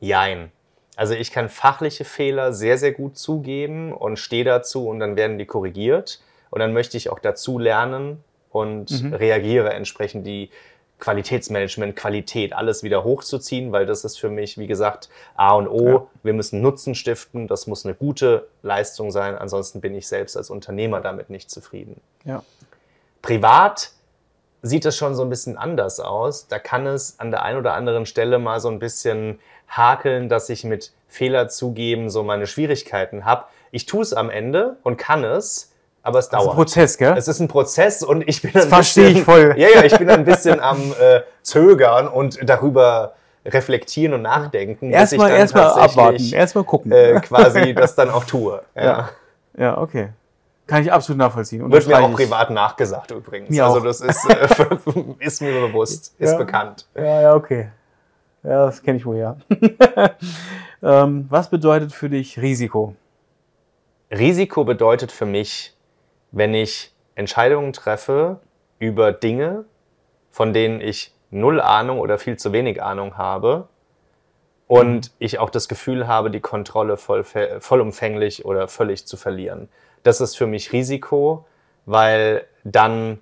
Jein. 0.00 0.52
Also 0.96 1.14
ich 1.14 1.30
kann 1.30 1.48
fachliche 1.48 2.04
Fehler 2.04 2.52
sehr, 2.52 2.78
sehr 2.78 2.92
gut 2.92 3.18
zugeben 3.18 3.92
und 3.92 4.18
stehe 4.18 4.44
dazu 4.44 4.88
und 4.88 4.98
dann 4.98 5.16
werden 5.16 5.38
die 5.38 5.46
korrigiert. 5.46 6.20
Und 6.50 6.60
dann 6.60 6.72
möchte 6.72 6.96
ich 6.96 7.10
auch 7.10 7.18
dazu 7.18 7.58
lernen 7.58 8.22
und 8.50 9.02
mhm. 9.02 9.12
reagiere 9.12 9.72
entsprechend 9.74 10.26
die 10.26 10.50
Qualitätsmanagement, 10.98 11.94
Qualität, 11.94 12.54
alles 12.54 12.82
wieder 12.82 13.04
hochzuziehen, 13.04 13.70
weil 13.70 13.84
das 13.84 14.04
ist 14.04 14.18
für 14.18 14.30
mich, 14.30 14.56
wie 14.56 14.66
gesagt, 14.66 15.10
A 15.34 15.54
und 15.54 15.68
O. 15.68 15.88
Ja. 15.88 16.06
Wir 16.22 16.32
müssen 16.32 16.62
Nutzen 16.62 16.94
stiften, 16.94 17.46
das 17.48 17.66
muss 17.66 17.84
eine 17.84 17.94
gute 17.94 18.48
Leistung 18.62 19.10
sein, 19.10 19.36
ansonsten 19.36 19.80
bin 19.80 19.94
ich 19.94 20.08
selbst 20.08 20.36
als 20.36 20.48
Unternehmer 20.48 21.00
damit 21.00 21.28
nicht 21.28 21.50
zufrieden. 21.50 22.00
Ja. 22.24 22.42
Privat 23.20 23.90
sieht 24.62 24.84
es 24.84 24.96
schon 24.96 25.14
so 25.14 25.22
ein 25.22 25.30
bisschen 25.30 25.56
anders 25.56 26.00
aus. 26.00 26.48
Da 26.48 26.58
kann 26.58 26.86
es 26.86 27.18
an 27.18 27.30
der 27.30 27.42
einen 27.42 27.58
oder 27.58 27.74
anderen 27.74 28.06
Stelle 28.06 28.38
mal 28.38 28.60
so 28.60 28.68
ein 28.68 28.78
bisschen 28.78 29.38
hakeln, 29.68 30.28
dass 30.28 30.48
ich 30.48 30.64
mit 30.64 30.92
Fehler 31.08 31.48
zugeben 31.48 32.10
so 32.10 32.22
meine 32.22 32.46
Schwierigkeiten 32.46 33.24
habe. 33.24 33.44
Ich 33.70 33.86
tue 33.86 34.02
es 34.02 34.12
am 34.12 34.30
Ende 34.30 34.76
und 34.82 34.96
kann 34.96 35.24
es, 35.24 35.72
aber 36.06 36.20
es 36.20 36.28
dauert. 36.28 36.44
Es 36.44 36.46
ist 36.46 36.52
ein 36.52 36.56
Prozess, 36.56 36.98
gell? 36.98 37.14
Es 37.16 37.28
ist 37.28 37.40
ein 37.40 37.48
Prozess 37.48 38.02
und 38.02 38.28
ich 38.28 38.40
bin 38.40 38.52
das 38.52 38.66
verstehe 38.66 39.08
ich 39.08 39.22
voll. 39.22 39.54
Ja, 39.56 39.68
ja, 39.68 39.84
ich 39.84 39.96
bin 39.98 40.08
ein 40.08 40.24
bisschen 40.24 40.60
am 40.60 40.78
äh, 41.00 41.20
Zögern 41.42 42.06
und 42.06 42.38
darüber 42.48 43.14
reflektieren 43.44 44.14
und 44.14 44.22
nachdenken. 44.22 44.90
Erstmal 44.90 45.32
erstmal 45.32 45.66
abwarten, 45.70 46.32
erstmal 46.32 46.64
gucken. 46.64 46.92
Äh, 46.92 47.20
quasi 47.24 47.74
das 47.74 47.96
dann 47.96 48.10
auch 48.10 48.24
tue. 48.24 48.62
Ja, 48.74 48.82
ja, 48.84 49.08
ja 49.58 49.78
okay. 49.78 50.10
Kann 50.68 50.82
ich 50.82 50.92
absolut 50.92 51.18
nachvollziehen. 51.18 51.70
Wird 51.70 51.86
mir 51.86 51.98
auch 51.98 52.12
privat 52.12 52.50
nachgesagt 52.50 53.10
übrigens. 53.10 53.50
Mir 53.50 53.64
also 53.64 53.78
auch. 53.78 53.84
das 53.84 54.00
ist, 54.00 54.28
äh, 54.30 54.46
ist 55.18 55.42
mir 55.42 55.52
bewusst, 55.60 56.14
ist 56.18 56.32
ja. 56.32 56.38
bekannt. 56.38 56.86
Ja, 56.94 57.20
ja, 57.20 57.34
okay. 57.34 57.70
Ja, 58.42 58.66
das 58.66 58.80
kenne 58.80 58.98
ich 58.98 59.06
wohl, 59.06 59.16
ja. 59.16 59.36
ähm, 60.82 61.26
was 61.28 61.50
bedeutet 61.50 61.92
für 61.92 62.08
dich 62.08 62.40
Risiko? 62.40 62.94
Risiko 64.10 64.64
bedeutet 64.64 65.10
für 65.10 65.26
mich, 65.26 65.75
wenn 66.32 66.54
ich 66.54 66.92
Entscheidungen 67.14 67.72
treffe 67.72 68.40
über 68.78 69.12
Dinge, 69.12 69.64
von 70.30 70.52
denen 70.52 70.80
ich 70.80 71.12
null 71.30 71.60
Ahnung 71.60 71.98
oder 71.98 72.18
viel 72.18 72.36
zu 72.36 72.52
wenig 72.52 72.82
Ahnung 72.82 73.16
habe 73.16 73.68
und 74.66 75.06
mhm. 75.06 75.14
ich 75.18 75.38
auch 75.38 75.50
das 75.50 75.68
Gefühl 75.68 76.06
habe, 76.06 76.30
die 76.30 76.40
Kontrolle 76.40 76.96
voll, 76.96 77.24
vollumfänglich 77.24 78.44
oder 78.44 78.68
völlig 78.68 79.06
zu 79.06 79.16
verlieren. 79.16 79.68
Das 80.02 80.20
ist 80.20 80.36
für 80.36 80.46
mich 80.46 80.72
Risiko, 80.72 81.46
weil 81.84 82.46
dann 82.64 83.20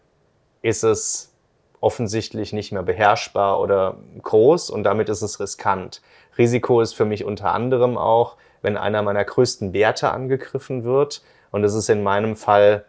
ist 0.62 0.84
es 0.84 1.34
offensichtlich 1.80 2.54
nicht 2.54 2.72
mehr 2.72 2.82
beherrschbar 2.82 3.60
oder 3.60 3.98
groß 4.22 4.70
und 4.70 4.84
damit 4.84 5.10
ist 5.10 5.22
es 5.22 5.38
riskant. 5.38 6.00
Risiko 6.38 6.80
ist 6.80 6.94
für 6.94 7.04
mich 7.04 7.24
unter 7.24 7.52
anderem 7.52 7.98
auch, 7.98 8.36
wenn 8.62 8.78
einer 8.78 9.02
meiner 9.02 9.24
größten 9.24 9.74
Werte 9.74 10.10
angegriffen 10.10 10.84
wird 10.84 11.22
und 11.50 11.62
das 11.62 11.74
ist 11.74 11.90
in 11.90 12.02
meinem 12.02 12.36
Fall 12.36 12.86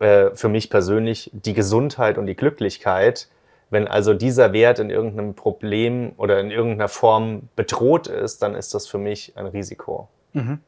äh, 0.00 0.30
für 0.34 0.48
mich 0.48 0.70
persönlich 0.70 1.30
die 1.32 1.54
Gesundheit 1.54 2.18
und 2.18 2.26
die 2.26 2.36
Glücklichkeit. 2.36 3.28
Wenn 3.70 3.86
also 3.86 4.14
dieser 4.14 4.52
Wert 4.52 4.78
in 4.78 4.90
irgendeinem 4.90 5.34
Problem 5.34 6.12
oder 6.16 6.40
in 6.40 6.50
irgendeiner 6.50 6.88
Form 6.88 7.48
bedroht 7.54 8.06
ist, 8.06 8.42
dann 8.42 8.54
ist 8.54 8.74
das 8.74 8.86
für 8.86 8.98
mich 8.98 9.36
ein 9.36 9.46
Risiko. 9.46 10.08
Mhm. 10.32 10.60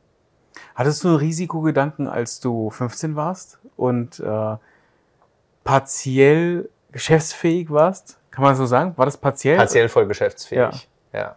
Hattest 0.74 1.04
du 1.04 1.08
einen 1.08 1.16
Risikogedanken, 1.16 2.08
als 2.08 2.40
du 2.40 2.70
15 2.70 3.16
warst 3.16 3.58
und 3.76 4.20
äh, 4.20 4.56
partiell 5.64 6.68
geschäftsfähig 6.92 7.70
warst? 7.70 8.18
Kann 8.30 8.44
man 8.44 8.54
so 8.54 8.66
sagen? 8.66 8.92
War 8.96 9.06
das 9.06 9.16
partiell? 9.16 9.56
Partiell 9.56 9.88
voll 9.88 10.06
geschäftsfähig. 10.06 10.88
Ja. 11.12 11.18
ja. 11.18 11.36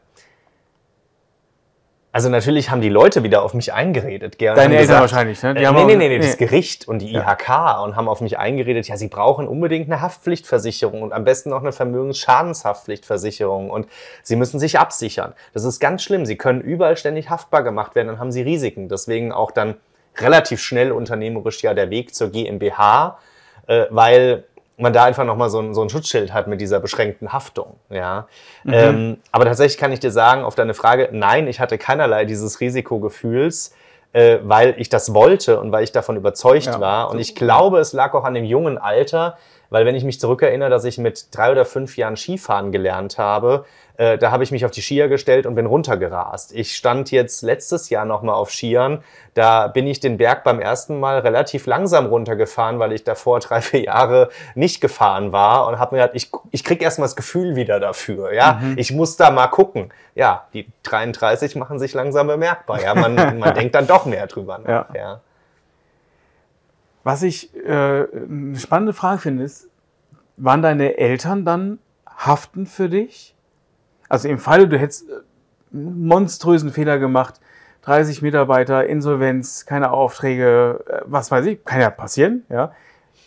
Also 2.14 2.30
natürlich 2.30 2.70
haben 2.70 2.82
die 2.82 2.90
Leute 2.90 3.24
wieder 3.24 3.42
auf 3.42 3.56
mich 3.56 3.74
eingeredet. 3.74 4.38
Gern 4.38 4.56
Deine 4.56 4.78
Eltern 4.78 5.02
wahrscheinlich, 5.02 5.42
ne? 5.42 5.56
Die 5.56 5.64
äh, 5.64 5.72
nee, 5.72 5.84
nee, 5.84 5.96
nee, 5.96 6.10
nee, 6.10 6.20
das 6.20 6.38
Gericht 6.38 6.88
und 6.88 7.00
die 7.00 7.16
IHK 7.16 7.50
ja. 7.50 7.80
und 7.80 7.96
haben 7.96 8.08
auf 8.08 8.22
mich 8.22 8.38
eingeredet, 8.38 8.88
ja, 8.88 8.98
sie 8.98 9.08
brauchen 9.08 9.48
unbedingt 9.48 9.92
eine 9.92 10.00
Haftpflichtversicherung 10.00 11.02
und 11.02 11.12
am 11.12 11.24
besten 11.24 11.50
noch 11.50 11.62
eine 11.62 11.72
Vermögensschadenshaftpflichtversicherung 11.72 13.72
und 13.72 13.88
sie 14.22 14.36
müssen 14.36 14.60
sich 14.60 14.78
absichern. 14.78 15.34
Das 15.56 15.64
ist 15.64 15.80
ganz 15.80 16.04
schlimm. 16.04 16.28
Sie 16.28 16.38
können 16.38 16.62
überall 16.62 16.98
ständig 16.98 17.32
haftbar 17.32 17.64
gemacht 17.64 17.96
werden, 17.96 18.10
dann 18.10 18.20
haben 18.20 18.32
sie 18.32 18.44
Risiken. 18.44 18.90
Deswegen 18.90 19.32
auch 19.32 19.50
dann 19.50 19.78
relativ 20.20 20.62
schnell 20.62 20.92
unternehmerisch 20.92 21.64
ja 21.64 21.74
der 21.74 21.90
Weg 21.90 22.14
zur 22.14 22.30
GmbH, 22.30 23.18
äh, 23.66 23.86
weil 23.90 24.44
man 24.84 24.94
da 24.94 25.06
einfach 25.06 25.26
nochmal 25.26 25.50
so 25.50 25.60
ein, 25.60 25.74
so 25.74 25.82
ein 25.82 25.90
Schutzschild 25.90 26.34
hat 26.34 26.48
mit 26.48 26.62
dieser 26.62 26.80
beschränkten 26.80 27.34
Haftung. 27.34 27.78
Ja? 27.90 28.28
Mhm. 28.64 28.74
Ähm, 28.74 29.18
aber 29.32 29.46
tatsächlich 29.46 29.80
kann 29.80 29.92
ich 29.92 30.00
dir 30.00 30.12
sagen, 30.12 30.44
auf 30.44 30.54
deine 30.54 30.76
Frage, 30.76 31.10
nein, 31.12 31.48
ich 31.48 31.60
hatte 31.60 31.80
keinerlei 31.80 32.26
dieses 32.26 32.60
Risikogefühls, 32.60 33.74
äh, 34.12 34.38
weil 34.44 34.76
ich 34.78 34.90
das 34.90 35.14
wollte 35.14 35.60
und 35.60 35.72
weil 35.72 35.84
ich 35.84 35.92
davon 35.92 36.18
überzeugt 36.18 36.66
ja. 36.66 36.80
war. 36.80 37.10
Und 37.10 37.20
ich 37.20 37.34
glaube, 37.34 37.80
es 37.80 37.94
lag 37.94 38.14
auch 38.14 38.26
an 38.26 38.36
dem 38.36 38.44
jungen 38.44 38.78
Alter, 38.78 39.38
weil 39.70 39.86
wenn 39.86 39.96
ich 39.96 40.04
mich 40.04 40.20
zurückerinnere, 40.20 40.70
dass 40.70 40.84
ich 40.84 41.00
mit 41.00 41.36
drei 41.36 41.52
oder 41.52 41.66
fünf 41.66 41.98
Jahren 41.98 42.16
Skifahren 42.16 42.72
gelernt 42.72 43.18
habe, 43.18 43.66
äh, 44.04 44.18
da 44.18 44.32
habe 44.32 44.44
ich 44.44 44.52
mich 44.52 44.66
auf 44.66 44.72
die 44.72 44.82
Skier 44.82 45.08
gestellt 45.08 45.46
und 45.46 45.56
bin 45.56 45.66
runtergerast. 45.66 46.54
Ich 46.54 46.76
stand 46.76 47.12
jetzt 47.12 47.42
letztes 47.42 47.90
Jahr 47.90 48.04
nochmal 48.04 48.36
auf 48.36 48.52
Skiern. 48.52 49.02
Da 49.34 49.68
bin 49.68 49.88
ich 49.88 50.02
den 50.02 50.18
Berg 50.18 50.44
beim 50.44 50.60
ersten 50.60 51.00
Mal 51.00 51.20
relativ 51.20 51.68
langsam 51.68 52.08
runtergefahren, 52.08 52.80
weil 52.80 52.92
ich 52.92 53.06
davor 53.06 53.40
drei, 53.40 53.62
vier 53.62 53.84
Jahre 53.84 54.30
nicht 54.56 54.82
gefahren 54.82 55.32
war 55.32 55.68
und 55.68 55.80
habe 55.80 55.96
mir 55.96 56.02
gedacht, 56.02 56.18
ich, 56.18 56.32
ich 56.52 56.64
krieg 56.66 56.82
erstmal 56.82 57.06
das 57.06 57.16
Gefühl 57.16 57.56
wieder 57.56 57.80
dafür. 57.80 58.34
Ja, 58.34 58.60
mhm. 58.62 58.78
ich 58.78 58.92
muss 58.92 59.16
da 59.16 59.32
mal 59.32 59.48
gucken. 59.48 59.94
Ja, 60.16 60.48
die 60.54 60.68
33 60.84 61.56
machen 61.56 61.80
sich 61.80 61.94
langsam 61.94 62.28
bemerkbar. 62.28 62.82
Ja, 62.82 62.96
man, 62.96 63.16
man 63.40 63.54
denkt 63.54 63.74
dann 63.74 63.88
doch 63.88 64.06
mehr 64.06 64.28
drüber 64.28 64.58
nach. 64.58 64.68
Ja. 64.68 64.88
ja. 64.94 65.22
Was 67.06 67.24
ich 67.24 67.56
äh, 67.56 67.70
eine 67.70 68.60
spannende 68.60 68.94
Frage 68.94 69.22
finde, 69.22 69.44
ist, 69.44 69.70
waren 70.36 70.62
deine 70.62 70.98
Eltern 70.98 71.46
dann 71.46 71.80
haften 72.18 72.66
für 72.66 72.90
dich? 72.90 73.34
Also 74.14 74.28
im 74.28 74.38
Falle, 74.38 74.68
du 74.68 74.78
hättest 74.78 75.10
äh, 75.10 75.14
monströsen 75.72 76.72
Fehler 76.72 77.00
gemacht, 77.00 77.42
30 77.82 78.22
Mitarbeiter, 78.22 78.86
Insolvenz, 78.86 79.66
keine 79.66 79.90
Aufträge, 79.90 80.86
äh, 80.88 81.02
was 81.06 81.32
weiß 81.32 81.48
ich, 81.48 81.66
kann 81.66 81.82
ja 81.82 81.90
passieren, 81.90 82.46
ja. 82.48 82.74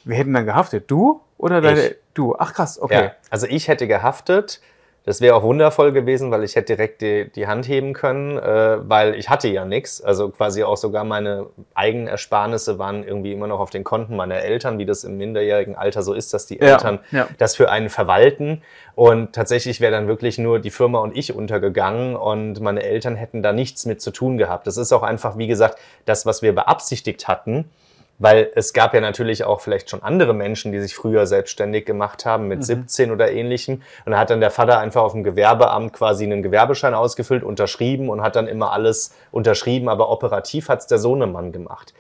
Wer 0.05 0.17
hätten 0.17 0.33
dann 0.33 0.47
gehaftet? 0.47 0.89
Du 0.89 1.23
oder 1.39 1.61
deine? 1.61 1.97
Du. 2.15 2.37
Ach 2.39 2.55
krass, 2.55 2.81
okay. 2.81 3.07
Ja, 3.07 3.13
also 3.31 3.49
ich 3.49 3.67
hätte 3.67 3.89
gehaftet. 3.89 4.61
Das 5.07 5.21
wäre 5.21 5.37
auch 5.37 5.45
wundervoll 5.45 5.93
gewesen, 5.93 6.33
weil 6.33 6.43
ich 6.43 6.57
hätte 6.57 6.75
direkt 6.75 7.01
die, 7.01 7.31
die 7.31 7.47
Hand 7.47 7.69
heben 7.69 7.93
können, 7.93 8.39
äh, 8.39 8.79
weil 8.89 9.15
ich 9.15 9.31
hatte 9.31 9.47
ja 9.47 9.65
nichts. 9.65 10.03
Also 10.03 10.31
quasi 10.31 10.65
auch 10.65 10.77
sogar 10.77 11.05
meine 11.05 11.47
eigenen 11.75 12.09
Ersparnisse 12.09 12.81
waren 12.81 13.05
irgendwie 13.05 13.33
immer 13.33 13.47
noch 13.47 13.61
auf 13.61 13.71
den 13.71 13.85
Konten 13.85 14.17
meiner 14.17 14.41
Eltern, 14.41 14.79
wie 14.79 14.85
das 14.85 15.05
im 15.05 15.17
minderjährigen 15.17 15.77
Alter 15.77 16.03
so 16.03 16.13
ist, 16.13 16.35
dass 16.35 16.47
die 16.47 16.61
Eltern 16.61 16.99
ja, 17.13 17.19
ja. 17.21 17.29
das 17.39 17.55
für 17.55 17.71
einen 17.71 17.89
verwalten. 17.89 18.63
Und 18.97 19.33
tatsächlich 19.33 19.81
wäre 19.81 19.93
dann 19.93 20.09
wirklich 20.09 20.39
nur 20.39 20.59
die 20.59 20.71
Firma 20.71 20.99
und 20.99 21.17
ich 21.17 21.33
untergegangen 21.33 22.17
und 22.17 22.61
meine 22.61 22.83
Eltern 22.83 23.15
hätten 23.15 23.45
da 23.45 23.53
nichts 23.53 23.87
mit 23.87 24.01
zu 24.01 24.11
tun 24.11 24.39
gehabt. 24.39 24.67
Das 24.67 24.77
ist 24.77 24.93
auch 24.93 25.05
einfach, 25.05 25.39
wie 25.39 25.47
gesagt, 25.47 25.79
das, 26.05 26.27
was 26.27 26.43
wir 26.43 26.53
beabsichtigt 26.53 27.29
hatten 27.29 27.71
weil 28.19 28.51
es 28.55 28.73
gab 28.73 28.95
ja 28.95 29.01
natürlich 29.01 29.45
auch 29.45 29.61
vielleicht 29.61 29.91
schon 29.91 30.03
andere 30.03 30.33
Menschen, 30.33 30.73
die 30.73 30.81
sich 30.81 30.95
früher 30.95 31.27
selbstständig 31.27 31.85
gemacht 31.85 32.25
haben, 32.25 32.49
mit 32.49 32.61
mhm. 32.61 32.65
17 32.65 33.11
oder 33.11 33.31
ähnlichem. 33.31 33.83
Und 34.05 34.13
da 34.13 34.19
hat 34.19 34.31
dann 34.31 34.41
der 34.41 34.51
Vater 34.51 34.79
einfach 34.79 35.03
auf 35.03 35.13
dem 35.13 35.23
Gewerbeamt 35.23 35.93
quasi 35.93 36.25
einen 36.25 36.43
Gewerbeschein 36.43 36.95
ausgefüllt, 36.95 37.43
unterschrieben 37.43 38.09
und 38.09 38.23
hat 38.23 38.37
dann 38.37 38.47
immer 38.47 38.73
alles 38.73 39.15
unterschrieben, 39.31 39.89
aber 39.89 40.11
operativ 40.11 40.69
hat 40.69 40.81
es 40.81 40.87
der 40.87 40.99
Sohnemann 40.99 41.53
gemacht. 41.53 41.93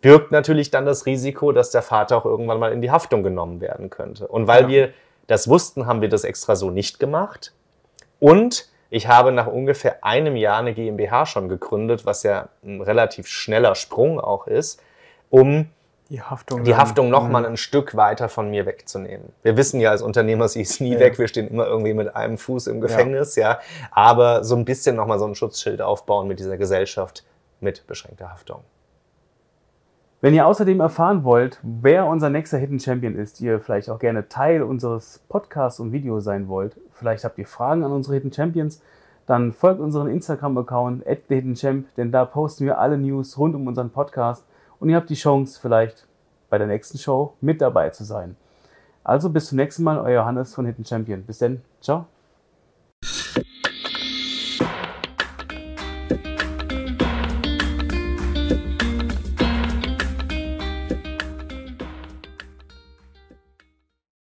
Birgt 0.00 0.32
natürlich 0.32 0.70
dann 0.70 0.86
das 0.86 1.06
Risiko, 1.06 1.52
dass 1.52 1.70
der 1.70 1.82
Vater 1.82 2.16
auch 2.16 2.24
irgendwann 2.24 2.58
mal 2.58 2.72
in 2.72 2.80
die 2.80 2.90
Haftung 2.90 3.22
genommen 3.22 3.60
werden 3.60 3.90
könnte. 3.90 4.26
Und 4.26 4.46
weil 4.46 4.62
ja. 4.62 4.68
wir 4.68 4.92
das 5.26 5.46
wussten, 5.46 5.86
haben 5.86 6.00
wir 6.00 6.08
das 6.08 6.24
extra 6.24 6.56
so 6.56 6.70
nicht 6.70 6.98
gemacht. 6.98 7.52
Und 8.18 8.68
ich 8.88 9.06
habe 9.06 9.30
nach 9.30 9.46
ungefähr 9.46 10.02
einem 10.02 10.34
Jahr 10.34 10.58
eine 10.58 10.74
GmbH 10.74 11.26
schon 11.26 11.48
gegründet, 11.48 12.06
was 12.06 12.24
ja 12.24 12.48
ein 12.64 12.80
relativ 12.80 13.28
schneller 13.28 13.76
Sprung 13.76 14.18
auch 14.18 14.48
ist 14.48 14.82
um 15.30 15.66
die 16.10 16.20
Haftung, 16.20 16.64
die 16.64 16.74
Haftung 16.74 17.08
noch 17.08 17.28
mal 17.28 17.46
ein 17.46 17.56
Stück 17.56 17.96
weiter 17.96 18.28
von 18.28 18.50
mir 18.50 18.66
wegzunehmen. 18.66 19.32
Wir 19.42 19.56
wissen 19.56 19.80
ja 19.80 19.90
als 19.90 20.02
Unternehmer, 20.02 20.48
sie 20.48 20.62
ist 20.62 20.80
nie 20.80 20.94
ja. 20.94 21.00
weg. 21.00 21.18
Wir 21.18 21.28
stehen 21.28 21.48
immer 21.48 21.66
irgendwie 21.66 21.94
mit 21.94 22.16
einem 22.16 22.36
Fuß 22.36 22.66
im 22.66 22.80
Gefängnis, 22.80 23.36
ja. 23.36 23.52
ja. 23.52 23.60
Aber 23.92 24.42
so 24.42 24.56
ein 24.56 24.64
bisschen 24.64 24.96
noch 24.96 25.06
mal 25.06 25.20
so 25.20 25.26
ein 25.26 25.36
Schutzschild 25.36 25.80
aufbauen 25.80 26.26
mit 26.26 26.40
dieser 26.40 26.56
Gesellschaft 26.58 27.24
mit 27.60 27.86
beschränkter 27.86 28.30
Haftung. 28.30 28.62
Wenn 30.20 30.34
ihr 30.34 30.46
außerdem 30.46 30.80
erfahren 30.80 31.24
wollt, 31.24 31.60
wer 31.62 32.06
unser 32.06 32.28
nächster 32.28 32.58
Hidden 32.58 32.80
Champion 32.80 33.14
ist, 33.14 33.40
ihr 33.40 33.60
vielleicht 33.60 33.88
auch 33.88 33.98
gerne 33.98 34.28
Teil 34.28 34.62
unseres 34.62 35.20
Podcasts 35.28 35.80
und 35.80 35.92
Videos 35.92 36.24
sein 36.24 36.48
wollt, 36.48 36.76
vielleicht 36.92 37.24
habt 37.24 37.38
ihr 37.38 37.46
Fragen 37.46 37.84
an 37.84 37.92
unsere 37.92 38.16
Hidden 38.16 38.32
Champions, 38.32 38.82
dann 39.26 39.52
folgt 39.52 39.80
unseren 39.80 40.08
Instagram-Account, 40.08 41.04
@thehiddenchamp, 41.04 41.94
denn 41.94 42.10
da 42.10 42.24
posten 42.24 42.66
wir 42.66 42.78
alle 42.78 42.98
News 42.98 43.38
rund 43.38 43.54
um 43.54 43.66
unseren 43.66 43.90
Podcast 43.90 44.44
und 44.80 44.88
ihr 44.88 44.96
habt 44.96 45.10
die 45.10 45.14
Chance, 45.14 45.60
vielleicht 45.60 46.06
bei 46.48 46.58
der 46.58 46.66
nächsten 46.66 46.98
Show 46.98 47.34
mit 47.40 47.60
dabei 47.60 47.90
zu 47.90 48.02
sein. 48.02 48.36
Also 49.04 49.30
bis 49.30 49.46
zum 49.46 49.56
nächsten 49.56 49.84
Mal, 49.84 49.98
euer 49.98 50.22
Johannes 50.22 50.54
von 50.54 50.66
Hidden 50.66 50.84
Champion. 50.84 51.22
Bis 51.22 51.38
dann, 51.38 51.62
ciao. 51.80 52.06